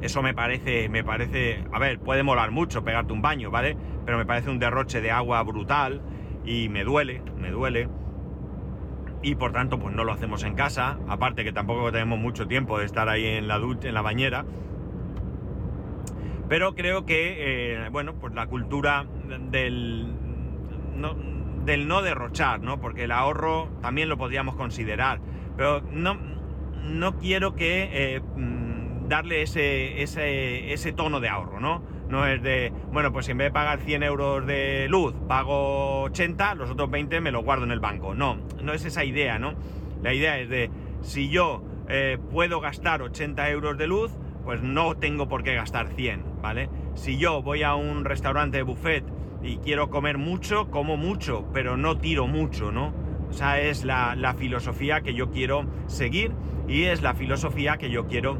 Eso 0.04 0.20
me 0.20 0.34
parece, 0.34 0.90
me 0.90 1.02
parece, 1.02 1.64
a 1.73 1.78
ver, 1.78 1.99
puede 1.99 2.23
molar 2.23 2.50
mucho 2.50 2.84
pegarte 2.84 3.14
un 3.14 3.23
baño, 3.23 3.50
¿vale? 3.50 3.75
Pero 4.04 4.18
me 4.18 4.26
parece 4.26 4.50
un 4.50 4.58
derroche 4.58 5.00
de 5.00 5.11
agua 5.11 5.42
brutal 5.42 6.02
y 6.44 6.68
me 6.68 6.84
duele, 6.84 7.23
me 7.38 7.50
duele. 7.50 7.88
Y 9.23 9.37
por 9.37 9.52
tanto, 9.52 9.78
pues 9.78 9.94
no 9.94 10.04
lo 10.04 10.12
hacemos 10.12 10.44
en 10.44 10.56
casa. 10.56 10.99
Aparte 11.08 11.42
que 11.42 11.54
tampoco 11.54 11.90
tenemos 11.90 12.18
mucho 12.18 12.46
tiempo 12.46 12.78
de 12.78 12.84
estar 12.84 13.08
ahí 13.08 13.25
en 13.25 13.49
la, 13.49 13.56
en 13.56 13.94
la 13.94 14.02
bañera. 14.02 14.44
Pero 16.50 16.75
creo 16.75 17.06
que, 17.06 17.37
eh, 17.38 17.88
bueno, 17.88 18.14
pues 18.16 18.34
la 18.34 18.46
cultura 18.46 19.06
del 19.50 20.12
no, 20.99 21.16
del 21.64 21.88
no 21.88 22.02
derrochar, 22.02 22.61
¿no? 22.61 22.78
Porque 22.78 23.04
el 23.04 23.11
ahorro 23.11 23.70
también 23.80 24.11
lo 24.11 24.18
podríamos 24.18 24.54
considerar. 24.54 25.23
Pero 25.56 25.80
no, 25.92 26.18
no 26.84 27.16
quiero 27.16 27.54
que 27.54 27.88
eh, 27.90 28.20
darle 29.08 29.42
ese, 29.42 30.02
ese, 30.02 30.73
ese 30.73 30.92
tono 30.92 31.20
de 31.20 31.28
ahorro, 31.28 31.61
¿no? 31.61 31.82
No 32.08 32.26
es 32.26 32.42
de, 32.42 32.73
bueno, 32.92 33.12
pues 33.12 33.28
en 33.28 33.38
vez 33.38 33.49
de 33.49 33.52
pagar 33.52 33.80
100 33.80 34.02
euros 34.02 34.46
de 34.46 34.87
luz, 34.88 35.14
pago 35.26 36.02
80, 36.02 36.54
los 36.54 36.70
otros 36.70 36.90
20 36.90 37.20
me 37.20 37.30
los 37.30 37.44
guardo 37.44 37.64
en 37.64 37.70
el 37.70 37.80
banco. 37.80 38.14
No, 38.14 38.38
no 38.62 38.73
es 38.73 38.84
esa 38.84 39.04
idea, 39.04 39.38
¿no? 39.38 39.54
La 40.02 40.12
idea 40.12 40.38
es 40.38 40.49
de, 40.49 40.70
si 41.00 41.28
yo 41.28 41.62
eh, 41.88 42.18
puedo 42.30 42.61
gastar 42.61 43.02
80 43.02 43.50
euros 43.50 43.78
de 43.78 43.87
luz, 43.87 44.12
pues 44.44 44.62
no 44.62 44.96
tengo 44.96 45.28
por 45.28 45.42
qué 45.42 45.54
gastar 45.54 45.88
100, 45.88 46.42
¿vale? 46.42 46.68
Si 46.94 47.16
yo 47.16 47.42
voy 47.42 47.62
a 47.62 47.75
un 47.75 48.04
restaurante 48.04 48.58
de 48.58 48.62
buffet 48.62 49.04
y 49.42 49.56
quiero 49.58 49.90
comer 49.90 50.18
mucho, 50.18 50.70
como 50.70 50.96
mucho, 50.96 51.46
pero 51.52 51.76
no 51.76 51.99
tiro 51.99 52.26
mucho, 52.26 52.70
¿no? 52.70 52.92
Esa 53.30 53.61
es 53.61 53.84
la, 53.84 54.14
la 54.14 54.34
filosofía 54.34 55.00
que 55.00 55.14
yo 55.14 55.30
quiero 55.30 55.64
seguir 55.87 56.32
y 56.68 56.84
es 56.84 57.02
la 57.02 57.14
filosofía 57.14 57.78
que 57.78 57.90
yo 57.90 58.06
quiero 58.06 58.38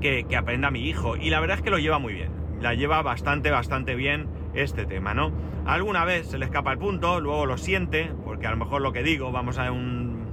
que, 0.00 0.26
aprenda 0.36 0.70
mi 0.70 0.88
hijo. 0.88 1.16
Y 1.16 1.30
la 1.30 1.40
verdad 1.40 1.58
es 1.58 1.62
que 1.62 1.70
lo 1.70 1.78
lleva 1.78 1.98
muy 1.98 2.14
bien. 2.14 2.30
La 2.60 2.74
lleva 2.74 3.02
bastante, 3.02 3.50
bastante 3.50 3.94
bien 3.94 4.28
este 4.54 4.86
tema, 4.86 5.14
¿no? 5.14 5.32
Alguna 5.66 6.04
vez 6.04 6.28
se 6.28 6.38
le 6.38 6.44
escapa 6.46 6.72
el 6.72 6.78
punto, 6.78 7.20
luego 7.20 7.44
lo 7.46 7.58
siente, 7.58 8.10
porque 8.24 8.46
a 8.46 8.50
lo 8.50 8.56
mejor 8.56 8.82
lo 8.82 8.92
que 8.92 9.02
digo, 9.02 9.32
vamos 9.32 9.58
a 9.58 9.70
un... 9.72 10.26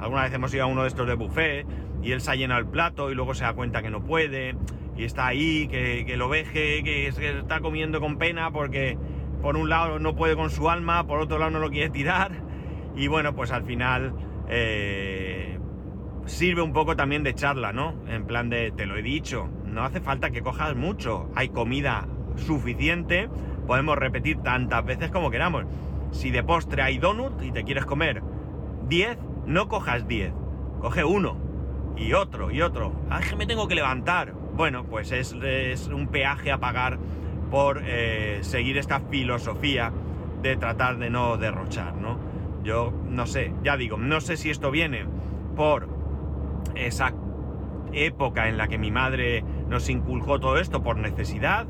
Alguna 0.00 0.22
vez 0.22 0.32
hemos 0.32 0.52
ido 0.54 0.64
a 0.64 0.66
uno 0.66 0.82
de 0.82 0.88
estos 0.88 1.06
de 1.06 1.14
buffet 1.14 1.66
y 2.02 2.12
él 2.12 2.20
se 2.20 2.30
ha 2.30 2.34
llenado 2.34 2.60
el 2.60 2.66
plato 2.66 3.10
y 3.10 3.14
luego 3.14 3.34
se 3.34 3.44
da 3.44 3.52
cuenta 3.52 3.82
que 3.82 3.90
no 3.90 4.02
puede 4.02 4.56
y 4.96 5.04
está 5.04 5.26
ahí, 5.26 5.68
que, 5.68 6.04
que 6.06 6.16
lo 6.16 6.28
veje, 6.28 6.82
que, 6.82 7.12
que 7.16 7.38
está 7.38 7.60
comiendo 7.60 8.00
con 8.00 8.16
pena 8.16 8.50
porque 8.50 8.96
por 9.42 9.56
un 9.56 9.68
lado 9.68 9.98
no 9.98 10.16
puede 10.16 10.36
con 10.36 10.50
su 10.50 10.70
alma, 10.70 11.06
por 11.06 11.20
otro 11.20 11.38
lado 11.38 11.50
no 11.50 11.58
lo 11.58 11.70
quiere 11.70 11.90
tirar 11.90 12.32
y 12.96 13.08
bueno, 13.08 13.34
pues 13.34 13.52
al 13.52 13.64
final 13.64 14.14
eh, 14.48 15.59
sirve 16.26 16.62
un 16.62 16.72
poco 16.72 16.96
también 16.96 17.22
de 17.22 17.34
charla, 17.34 17.72
¿no? 17.72 17.94
En 18.08 18.24
plan 18.24 18.50
de, 18.50 18.72
te 18.72 18.86
lo 18.86 18.96
he 18.96 19.02
dicho, 19.02 19.48
no 19.64 19.84
hace 19.84 20.00
falta 20.00 20.30
que 20.30 20.42
cojas 20.42 20.76
mucho, 20.76 21.30
hay 21.34 21.48
comida 21.48 22.06
suficiente, 22.36 23.28
podemos 23.66 23.96
repetir 23.96 24.38
tantas 24.38 24.84
veces 24.84 25.10
como 25.10 25.30
queramos. 25.30 25.64
Si 26.12 26.30
de 26.30 26.42
postre 26.42 26.82
hay 26.82 26.98
donut 26.98 27.42
y 27.42 27.52
te 27.52 27.64
quieres 27.64 27.84
comer 27.84 28.22
10, 28.88 29.18
no 29.46 29.68
cojas 29.68 30.06
10, 30.08 30.32
coge 30.80 31.04
uno 31.04 31.36
y 31.96 32.12
otro 32.12 32.50
y 32.50 32.62
otro. 32.62 32.92
Ah, 33.10 33.20
que 33.20 33.36
me 33.36 33.46
tengo 33.46 33.68
que 33.68 33.74
levantar. 33.74 34.32
Bueno, 34.56 34.84
pues 34.84 35.12
es, 35.12 35.32
es 35.32 35.86
un 35.88 36.08
peaje 36.08 36.50
a 36.50 36.58
pagar 36.58 36.98
por 37.50 37.82
eh, 37.84 38.38
seguir 38.42 38.78
esta 38.78 39.00
filosofía 39.00 39.92
de 40.42 40.56
tratar 40.56 40.98
de 40.98 41.10
no 41.10 41.36
derrochar, 41.36 41.94
¿no? 41.96 42.18
Yo 42.62 42.92
no 43.08 43.26
sé, 43.26 43.52
ya 43.62 43.76
digo, 43.76 43.96
no 43.96 44.20
sé 44.20 44.36
si 44.36 44.50
esto 44.50 44.70
viene 44.70 45.06
por 45.56 45.99
esa 46.74 47.12
época 47.92 48.48
en 48.48 48.56
la 48.56 48.68
que 48.68 48.78
mi 48.78 48.90
madre 48.90 49.44
nos 49.68 49.88
inculcó 49.88 50.40
todo 50.40 50.58
esto 50.58 50.82
por 50.82 50.96
necesidad. 50.96 51.66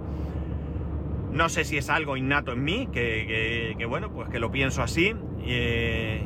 No 1.33 1.49
sé 1.49 1.65
si 1.65 1.77
es 1.77 1.91
algo 1.91 2.17
innato 2.17 2.53
en 2.53 2.65
mí, 2.65 2.89
que, 2.93 3.87
bueno, 3.89 4.11
pues 4.13 4.29
que 4.29 4.41
lo 4.41 4.51
pienso 4.51 4.83
así. 4.83 5.15
Eh, 5.45 6.23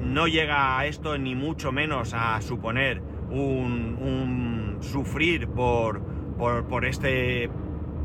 no 0.00 0.26
llega 0.26 0.78
a 0.78 0.86
esto 0.86 1.18
ni 1.18 1.34
mucho 1.34 1.72
menos 1.72 2.14
a 2.14 2.40
suponer 2.40 3.02
un, 3.30 4.78
sufrir 4.80 5.48
por, 5.48 6.02
por, 6.36 6.84
este 6.84 7.50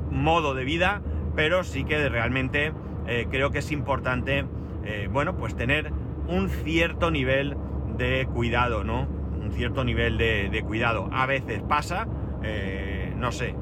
modo 0.09 0.55
de 0.55 0.63
vida, 0.63 1.01
pero 1.35 1.63
sí 1.63 1.83
que 1.83 2.09
realmente 2.09 2.73
eh, 3.07 3.27
creo 3.29 3.51
que 3.51 3.59
es 3.59 3.71
importante, 3.71 4.45
eh, 4.85 5.07
bueno, 5.11 5.35
pues 5.35 5.55
tener 5.55 5.91
un 6.27 6.49
cierto 6.49 7.11
nivel 7.11 7.57
de 7.97 8.27
cuidado, 8.33 8.83
¿no? 8.83 9.18
Cierto 9.53 9.83
nivel 9.83 10.17
de, 10.17 10.63
cuidado. 10.65 11.09
A 11.11 11.25
veces 11.25 11.61
pasa, 11.61 12.07
eh, 12.43 13.13
no 13.17 13.31
sé, 13.31 13.55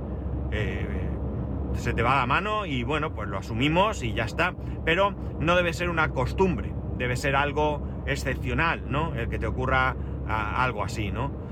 se 1.73 1.93
te 1.93 2.01
va 2.01 2.17
la 2.17 2.25
mano 2.25 2.65
y 2.65 2.83
bueno, 2.83 3.13
pues 3.13 3.27
lo 3.27 3.37
asumimos 3.37 4.03
y 4.03 4.13
ya 4.13 4.25
está. 4.25 4.53
Pero 4.85 5.13
no 5.39 5.55
debe 5.55 5.73
ser 5.73 5.89
una 5.89 6.09
costumbre, 6.09 6.73
debe 6.97 7.15
ser 7.15 7.35
algo 7.35 8.03
excepcional, 8.05 8.83
¿no? 8.89 9.15
El 9.15 9.29
que 9.29 9.39
te 9.39 9.47
ocurra 9.47 9.95
algo 10.27 10.83
así, 10.83 11.11
¿no? 11.11 11.47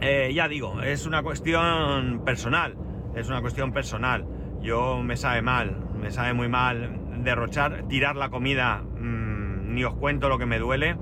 ya 0.00 0.48
digo, 0.48 0.82
es 0.82 1.06
una 1.06 1.22
cuestión 1.22 2.22
personal 2.24 2.76
es 3.14 3.28
una 3.28 3.40
cuestión 3.40 3.72
personal. 3.72 4.26
Yo 4.60 5.02
me 5.02 5.16
sabe 5.16 5.42
mal, 5.42 5.76
me 6.00 6.10
sabe 6.10 6.32
muy 6.32 6.48
mal 6.48 6.98
derrochar, 7.18 7.84
tirar 7.88 8.16
la 8.16 8.30
comida, 8.30 8.82
mmm, 8.82 9.74
ni 9.74 9.84
os 9.84 9.94
cuento 9.94 10.28
lo 10.28 10.38
que 10.38 10.46
me 10.46 10.58
duele. 10.58 10.96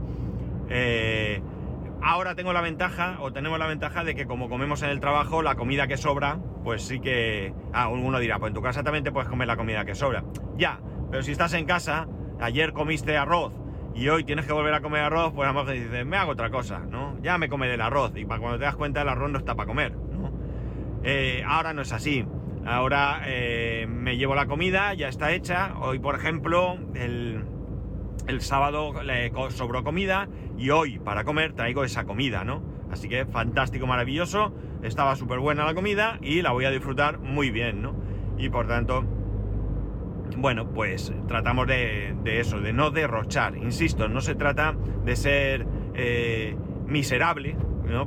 Eh, 0.69 1.43
ahora 2.03 2.35
tengo 2.35 2.53
la 2.53 2.61
ventaja, 2.61 3.19
o 3.21 3.33
tenemos 3.33 3.59
la 3.59 3.67
ventaja 3.67 4.05
de 4.05 4.15
que 4.15 4.27
como 4.27 4.49
comemos 4.49 4.83
en 4.83 4.91
el 4.91 5.01
trabajo, 5.01 5.43
la 5.43 5.55
comida 5.55 5.87
que 5.87 5.97
sobra, 5.97 6.39
pues 6.65 6.83
sí 6.83 7.01
que... 7.01 7.55
Ah, 7.73 7.85
alguno 7.85 8.19
dirá, 8.19 8.39
pues 8.39 8.51
en 8.51 8.55
tu 8.55 8.63
casa 8.63 8.83
también 8.83 9.05
te 9.05 9.13
puedes 9.13 9.29
comer 9.29 9.47
la 9.47 9.57
comida 9.57 9.85
que 9.85 9.95
sobra. 9.95 10.25
Ya, 10.57 10.81
pero 11.11 11.23
si 11.23 11.33
estás 11.33 11.55
en 11.55 11.67
casa, 11.67 12.09
ayer 12.41 12.73
comiste 12.73 13.17
arroz 13.17 13.53
y 13.95 14.09
hoy 14.09 14.25
tienes 14.25 14.47
que 14.47 14.53
volver 14.53 14.75
a 14.75 14.81
comer 14.81 15.03
arroz, 15.03 15.33
pues 15.35 15.49
a 15.49 15.53
lo 15.53 15.61
mejor 15.61 15.75
dices, 15.75 16.07
me 16.07 16.17
hago 16.17 16.33
otra 16.33 16.51
cosa, 16.51 16.79
¿no? 16.79 17.19
Ya 17.23 17.39
me 17.39 17.49
comeré 17.49 17.75
el 17.75 17.81
arroz 17.81 18.13
y 18.17 18.25
para 18.25 18.41
cuando 18.41 18.59
te 18.59 18.65
das 18.65 18.77
cuenta 18.77 19.03
el 19.03 19.09
arroz 19.09 19.31
no 19.31 19.39
está 19.39 19.55
para 19.55 19.67
comer. 19.67 19.95
Eh, 21.03 21.43
ahora 21.47 21.73
no 21.73 21.83
es 21.83 21.93
así. 21.93 22.27
Ahora 22.67 23.23
eh, 23.27 23.87
me 23.89 24.17
llevo 24.17 24.35
la 24.35 24.47
comida, 24.47 24.95
ya 24.95 25.09
está 25.09 25.33
hecha. 25.33 25.75
Hoy, 25.81 25.99
por 25.99 26.15
ejemplo, 26.15 26.79
el, 26.95 27.45
sábado 28.41 29.03
le 29.03 29.33
sobró 29.51 29.83
comida 29.83 30.29
y 30.57 30.71
hoy 30.71 30.99
para 31.01 31.25
comer 31.25 31.55
traigo 31.55 31.83
esa 31.83 32.05
comida, 32.05 32.45
¿no? 32.45 32.63
Así 32.93 33.09
que 33.09 33.27
fantástico, 33.27 33.87
maravilloso. 33.87 34.53
Estaba 34.83 35.17
súper 35.17 35.41
buena 35.41 35.65
la 35.65 35.75
comida 35.75 36.19
y 36.23 36.43
la 36.43 36.53
voy 36.53 36.65
a 36.65 36.71
disfrutar 36.71 37.19
muy 37.19 37.51
bien, 37.51 37.83
¿no? 37.83 37.95
Y 38.39 38.49
por 38.49 38.69
tanto, 38.69 39.05
bueno, 40.37 40.71
pues 40.71 41.13
tratamos 41.27 41.67
de, 41.67 42.15
eso, 42.25 42.61
de 42.61 42.73
no 42.73 42.91
derrochar. 42.91 43.57
Insisto, 43.57 44.09
no 44.09 44.21
se 44.21 44.35
trata 44.35 44.77
de 45.05 45.17
ser 45.17 45.67
eh, 45.95 46.57
miserable, 46.87 47.57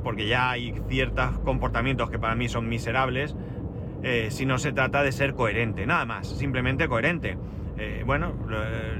porque 0.02 0.26
ya 0.26 0.50
hay 0.50 0.74
ciertos 0.88 1.38
comportamientos 1.40 2.10
que 2.10 2.18
para 2.18 2.34
mí 2.34 2.48
son 2.48 2.68
miserables, 2.68 3.36
eh, 4.02 4.30
no 4.46 4.58
se 4.58 4.72
trata 4.72 5.02
de 5.02 5.12
ser 5.12 5.34
coherente, 5.34 5.86
nada 5.86 6.04
más, 6.04 6.28
simplemente 6.28 6.88
coherente. 6.88 7.36
Eh, 7.76 8.02
bueno, 8.06 8.32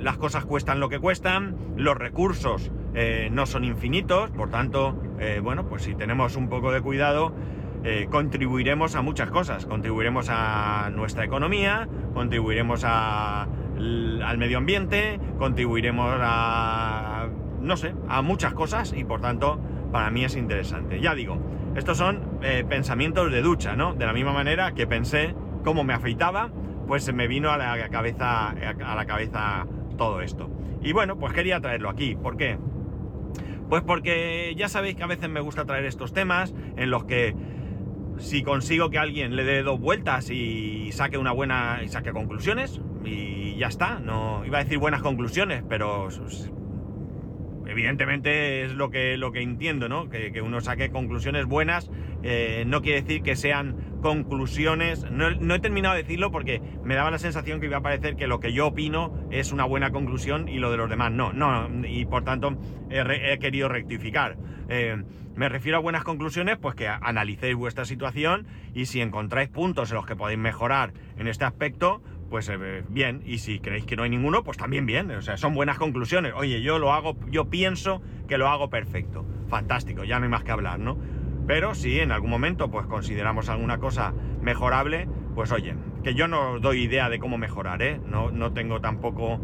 las 0.01 0.17
cosas 0.17 0.45
cuestan 0.45 0.81
lo 0.81 0.89
que 0.89 0.99
cuestan, 0.99 1.57
los 1.77 1.97
recursos 1.97 2.73
eh, 2.95 3.29
no 3.31 3.47
son 3.47 3.65
infinitos, 3.65 4.31
por 4.31 4.51
tanto, 4.51 5.01
bueno, 5.43 5.67
pues 5.69 5.83
si 5.83 5.95
tenemos 5.95 6.37
un 6.37 6.49
poco 6.49 6.71
de 6.73 6.81
cuidado, 6.83 7.35
contribuiremos 8.11 8.95
a 8.95 9.03
muchas 9.03 9.31
cosas, 9.31 9.65
contribuiremos 9.65 10.29
a 10.29 10.91
nuestra 10.95 11.25
economía, 11.25 11.89
contribuiremos 12.13 12.85
al 12.85 14.39
medio 14.39 14.59
ambiente, 14.59 15.19
contribuiremos 15.39 16.15
a, 16.21 17.29
no 17.61 17.77
sé, 17.77 17.95
a 18.09 18.23
muchas 18.23 18.55
cosas 18.55 18.93
y 18.95 19.05
por 19.05 19.21
tanto 19.21 19.59
para 19.93 20.11
mí 20.11 20.25
es 20.25 20.37
interesante. 20.37 21.01
Ya 21.01 21.15
digo, 21.15 21.39
estos 21.77 21.99
son 21.99 22.39
eh, 22.43 22.65
pensamientos 22.69 23.31
de 23.33 23.43
ducha, 23.43 23.77
¿no? 23.77 23.95
De 23.95 24.07
la 24.07 24.13
misma 24.13 24.33
manera 24.33 24.73
que 24.75 24.87
pensé 24.87 25.35
cómo 25.65 25.85
me 25.85 25.95
afeitaba, 25.95 26.51
pues 26.87 27.13
me 27.13 27.29
vino 27.29 27.51
a 27.51 27.59
la 27.59 27.89
cabeza, 27.89 28.51
a 28.51 28.95
la 28.95 29.07
cabeza 29.07 29.67
todo 29.97 30.21
esto. 30.21 30.51
Y 30.83 30.93
bueno, 30.93 31.19
pues 31.19 31.33
quería 31.33 31.61
traerlo 31.61 31.89
aquí. 31.89 32.15
¿Por 32.15 32.37
qué? 32.37 32.59
Pues 33.69 33.83
porque 33.83 34.55
ya 34.57 34.69
sabéis 34.69 34.97
que 34.97 35.03
a 35.03 35.07
veces 35.07 35.29
me 35.29 35.41
gusta 35.41 35.65
traer 35.65 35.87
estos 35.87 36.13
temas 36.13 36.55
en 36.77 36.91
los 36.91 37.05
que 37.05 37.35
si 38.19 38.43
consigo 38.43 38.91
que 38.91 38.99
alguien 38.99 39.35
le 39.35 39.45
dé 39.45 39.63
dos 39.63 39.81
vueltas 39.81 40.31
y 40.31 40.93
saque 40.93 41.19
una 41.19 41.33
buena 41.33 41.81
y 41.83 41.89
saque 41.89 42.13
conclusiones 42.13 42.81
y 43.05 43.57
ya 43.57 43.69
está, 43.69 43.99
no 43.99 44.45
iba 44.45 44.59
a 44.59 44.65
decir 44.65 44.79
buenas 44.79 45.03
conclusiones, 45.03 45.65
pero 45.69 46.09
evidentemente 47.67 48.65
es 48.65 48.75
lo 48.75 48.91
que, 48.91 49.17
lo 49.17 49.33
que 49.33 49.41
entiendo, 49.41 49.89
¿no? 49.89 50.09
Que, 50.09 50.41
uno 50.43 50.61
saque 50.61 50.91
conclusiones 50.91 51.47
buenas, 51.47 51.91
eh, 52.23 52.65
no 52.67 52.83
quiere 52.83 53.03
decir 53.03 53.23
que 53.23 53.37
sean 53.37 53.77
conclusiones. 54.05 55.11
No, 55.11 55.55
he 55.55 55.59
terminado 55.61 55.95
de 55.95 56.03
decirlo 56.03 56.31
porque 56.31 56.61
me 56.83 56.95
daba 56.95 57.11
la 57.11 57.19
sensación 57.19 57.59
que 57.59 57.67
iba 57.67 57.79
a 57.79 57.81
parecer 57.81 58.17
que 58.17 58.27
lo 58.27 58.39
que 58.39 58.53
yo 58.53 58.67
opino 58.67 59.15
es 59.31 59.51
una 59.51 59.65
buena 59.65 59.93
conclusión 59.93 60.47
y 60.47 60.59
lo 60.59 60.71
de 60.71 60.77
los 60.77 60.91
demás 60.91 61.11
no. 61.11 61.33
No, 61.33 61.71
y 61.89 62.05
por 62.05 62.23
tanto 62.23 62.55
he, 62.91 63.33
he 63.33 63.39
querido 63.39 63.71
rectificar. 63.71 64.37
Eh, 64.69 65.03
me 65.35 65.49
refiero 65.49 65.79
a 65.79 65.81
buenas 65.81 66.05
conclusiones, 66.05 66.59
pues 66.59 66.75
que 66.75 66.87
analicéis 66.87 67.57
vuestra 67.57 67.87
situación 67.87 68.47
y 68.75 68.85
si 68.85 69.01
encontráis 69.01 69.49
puntos 69.49 69.91
en 69.91 69.97
los 69.97 70.05
que 70.05 70.17
podéis 70.17 70.39
mejorar 70.39 70.93
en 71.17 71.27
este 71.27 71.47
aspecto, 71.47 72.03
pues 72.29 72.51
eh, 72.51 72.85
bien. 72.91 73.23
Y 73.25 73.39
si 73.39 73.59
creéis 73.59 73.87
que 73.87 73.97
no 73.97 74.03
hay 74.03 74.11
ninguno, 74.11 74.45
pues 74.45 74.59
también 74.59 74.85
bien. 74.85 75.11
O 75.13 75.23
sea, 75.23 75.39
son 75.39 75.55
buenas 75.55 75.79
conclusiones. 75.79 76.35
Oye, 76.37 76.61
yo 76.61 76.79
lo 76.79 76.93
hago, 76.93 77.17
yo 77.31 77.49
pienso 77.49 78.03
que 78.29 78.37
lo 78.37 78.49
hago 78.49 78.69
perfecto. 78.69 79.25
Fantástico, 79.49 80.05
ya 80.05 80.19
no 80.19 80.25
hay 80.25 80.31
más 80.31 80.45
que 80.45 80.53
hablar, 80.53 80.79
¿no? 80.79 80.99
Pero 81.47 81.75
si 81.75 82.01
en 82.01 82.13
algún 82.13 82.31
momento 82.31 82.71
pues 82.71 82.87
consideramos 82.87 83.49
alguna 83.49 83.79
cosa 83.79 84.15
mejorable, 84.41 85.09
pues 85.35 85.53
oye, 85.53 85.75
que 86.03 86.15
yo 86.15 86.29
no 86.29 86.61
doy 86.61 86.83
idea 86.83 87.09
de 87.09 87.19
cómo 87.19 87.39
mejorar, 87.39 87.83
¿eh? 87.83 88.01
No, 88.07 88.31
no 88.31 88.53
tengo 88.53 88.81
tampoco 88.81 89.41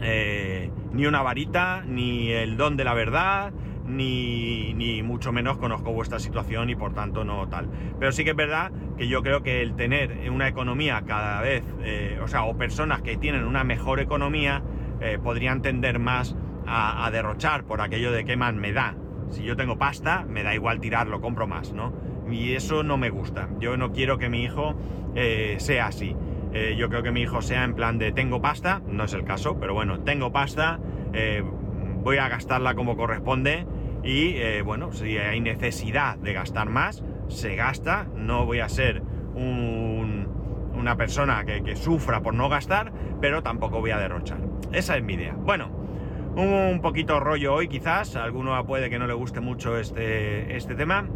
eh, 0.00 0.70
ni 0.92 1.06
una 1.06 1.22
varita, 1.22 1.82
ni 1.86 2.30
el 2.30 2.56
don 2.56 2.76
de 2.76 2.84
la 2.84 2.94
verdad, 2.94 3.52
ni, 3.86 4.72
ni, 4.74 5.02
mucho 5.02 5.32
menos 5.32 5.58
conozco 5.58 5.92
vuestra 5.92 6.20
situación 6.20 6.70
y 6.70 6.76
por 6.76 6.92
tanto 6.94 7.24
no 7.24 7.48
tal. 7.48 7.68
Pero 7.98 8.12
sí 8.12 8.24
que 8.24 8.30
es 8.30 8.36
verdad 8.36 8.70
que 8.96 9.08
yo 9.08 9.22
creo 9.22 9.42
que 9.42 9.62
el 9.62 9.74
tener 9.74 10.30
una 10.30 10.48
economía 10.48 11.02
cada 11.06 11.40
vez, 11.40 11.64
eh, 11.82 12.18
o 12.22 12.28
sea, 12.28 12.44
o 12.44 12.56
personas 12.56 13.02
que 13.02 13.16
tienen 13.16 13.44
una 13.44 13.64
mejor 13.64 14.00
economía, 14.00 14.62
eh, 15.00 15.18
podrían 15.22 15.62
tender 15.62 15.98
más 15.98 16.36
a, 16.66 17.04
a 17.04 17.10
derrochar 17.10 17.64
por 17.64 17.80
aquello 17.80 18.12
de 18.12 18.24
que 18.24 18.36
más 18.36 18.54
me 18.54 18.72
da, 18.72 18.94
si 19.30 19.42
yo 19.42 19.56
tengo 19.56 19.78
pasta, 19.78 20.24
me 20.28 20.42
da 20.42 20.54
igual 20.54 20.80
tirarlo, 20.80 21.20
compro 21.20 21.46
más, 21.46 21.72
¿no? 21.72 21.92
Y 22.30 22.52
eso 22.52 22.82
no 22.82 22.96
me 22.96 23.10
gusta. 23.10 23.48
Yo 23.58 23.76
no 23.76 23.92
quiero 23.92 24.18
que 24.18 24.28
mi 24.28 24.42
hijo 24.42 24.74
eh, 25.14 25.56
sea 25.58 25.86
así. 25.86 26.16
Eh, 26.52 26.74
yo 26.76 26.88
creo 26.88 27.02
que 27.02 27.12
mi 27.12 27.22
hijo 27.22 27.42
sea 27.42 27.64
en 27.64 27.74
plan 27.74 27.98
de 27.98 28.12
tengo 28.12 28.40
pasta, 28.40 28.82
no 28.86 29.04
es 29.04 29.12
el 29.14 29.24
caso, 29.24 29.58
pero 29.58 29.74
bueno, 29.74 30.00
tengo 30.00 30.32
pasta, 30.32 30.80
eh, 31.12 31.42
voy 32.02 32.18
a 32.18 32.28
gastarla 32.28 32.74
como 32.74 32.96
corresponde 32.96 33.66
y 34.02 34.62
bueno, 34.62 34.92
si 34.92 35.18
hay 35.18 35.40
necesidad 35.40 36.16
de 36.16 36.32
gastar 36.32 36.70
más, 36.70 37.04
se 37.28 37.54
gasta, 37.54 38.08
no 38.16 38.46
voy 38.46 38.60
a 38.60 38.68
ser 38.70 39.02
un, 39.34 40.26
una 40.74 40.96
persona 40.96 41.44
que, 41.44 41.62
que 41.62 41.76
sufra 41.76 42.22
por 42.22 42.34
no 42.34 42.48
gastar, 42.48 42.92
pero 43.20 43.42
tampoco 43.42 43.80
voy 43.80 43.90
a 43.90 43.98
derrochar. 43.98 44.38
Esa 44.72 44.96
es 44.96 45.02
mi 45.02 45.14
idea. 45.14 45.34
Bueno, 45.34 45.79
un 46.36 46.80
poquito 46.80 47.20
rollo 47.20 47.54
hoy 47.54 47.68
quizás, 47.68 48.16
a 48.16 48.24
alguno 48.24 48.64
puede 48.66 48.90
que 48.90 48.98
no 48.98 49.06
le 49.06 49.14
guste 49.14 49.40
mucho 49.40 49.78
este, 49.78 50.56
este 50.56 50.74
tema. 50.74 51.08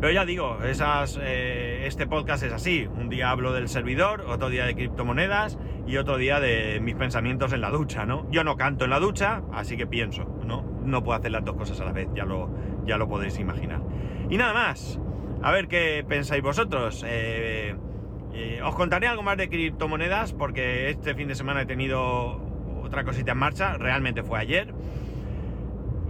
Pero 0.00 0.12
ya 0.12 0.24
digo, 0.24 0.58
esas, 0.62 1.18
eh, 1.22 1.86
este 1.86 2.06
podcast 2.06 2.42
es 2.42 2.52
así. 2.52 2.86
Un 2.86 3.08
día 3.08 3.30
hablo 3.30 3.52
del 3.52 3.68
servidor, 3.68 4.22
otro 4.28 4.50
día 4.50 4.66
de 4.66 4.74
criptomonedas 4.74 5.58
y 5.86 5.96
otro 5.96 6.16
día 6.18 6.40
de 6.40 6.80
mis 6.80 6.94
pensamientos 6.94 7.52
en 7.52 7.60
la 7.60 7.70
ducha, 7.70 8.04
¿no? 8.04 8.28
Yo 8.30 8.44
no 8.44 8.56
canto 8.56 8.84
en 8.84 8.90
la 8.90 9.00
ducha, 9.00 9.42
así 9.52 9.76
que 9.76 9.86
pienso, 9.86 10.24
¿no? 10.44 10.62
No 10.84 11.02
puedo 11.02 11.18
hacer 11.18 11.30
las 11.30 11.44
dos 11.44 11.56
cosas 11.56 11.80
a 11.80 11.84
la 11.86 11.92
vez, 11.92 12.08
ya 12.14 12.24
lo, 12.24 12.50
ya 12.84 12.98
lo 12.98 13.08
podéis 13.08 13.38
imaginar. 13.38 13.80
Y 14.28 14.36
nada 14.36 14.52
más, 14.52 15.00
a 15.42 15.52
ver 15.52 15.68
qué 15.68 16.04
pensáis 16.06 16.42
vosotros. 16.42 17.04
Eh, 17.06 17.74
eh, 18.34 18.60
os 18.62 18.74
contaré 18.74 19.06
algo 19.06 19.22
más 19.22 19.36
de 19.36 19.48
criptomonedas 19.48 20.32
porque 20.32 20.90
este 20.90 21.14
fin 21.14 21.28
de 21.28 21.34
semana 21.34 21.62
he 21.62 21.66
tenido 21.66 22.53
otra 22.84 23.04
cosita 23.04 23.32
en 23.32 23.38
marcha, 23.38 23.76
realmente 23.78 24.22
fue 24.22 24.38
ayer. 24.38 24.74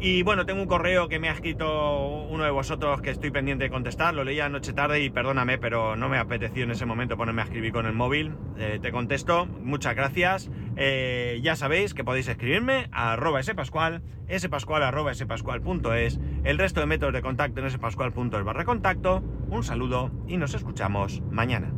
Y 0.00 0.22
bueno, 0.22 0.44
tengo 0.44 0.60
un 0.60 0.68
correo 0.68 1.08
que 1.08 1.18
me 1.18 1.30
ha 1.30 1.32
escrito 1.32 2.26
uno 2.28 2.44
de 2.44 2.50
vosotros 2.50 3.00
que 3.00 3.08
estoy 3.08 3.30
pendiente 3.30 3.64
de 3.64 3.70
contestar, 3.70 4.12
lo 4.12 4.22
leí 4.22 4.38
anoche 4.38 4.74
tarde 4.74 5.02
y 5.02 5.08
perdóname, 5.08 5.56
pero 5.56 5.96
no 5.96 6.10
me 6.10 6.18
apeteció 6.18 6.64
en 6.64 6.72
ese 6.72 6.84
momento 6.84 7.16
ponerme 7.16 7.40
a 7.40 7.44
escribir 7.46 7.72
con 7.72 7.86
el 7.86 7.94
móvil. 7.94 8.34
Eh, 8.58 8.78
te 8.82 8.92
contesto, 8.92 9.46
muchas 9.46 9.94
gracias. 9.94 10.50
Eh, 10.76 11.40
ya 11.42 11.56
sabéis 11.56 11.94
que 11.94 12.04
podéis 12.04 12.28
escribirme 12.28 12.88
a 12.92 13.14
arroba 13.14 13.42
spascual, 13.42 14.02
spascual 14.36 14.82
arroba 14.82 15.14
spascual.es, 15.14 16.20
el 16.44 16.58
resto 16.58 16.80
de 16.80 16.86
métodos 16.86 17.14
de 17.14 17.22
contacto 17.22 17.62
en 17.62 17.70
spascual.es 17.70 18.44
barra 18.44 18.66
contacto. 18.66 19.22
Un 19.48 19.62
saludo 19.62 20.10
y 20.28 20.36
nos 20.36 20.52
escuchamos 20.52 21.22
mañana. 21.30 21.72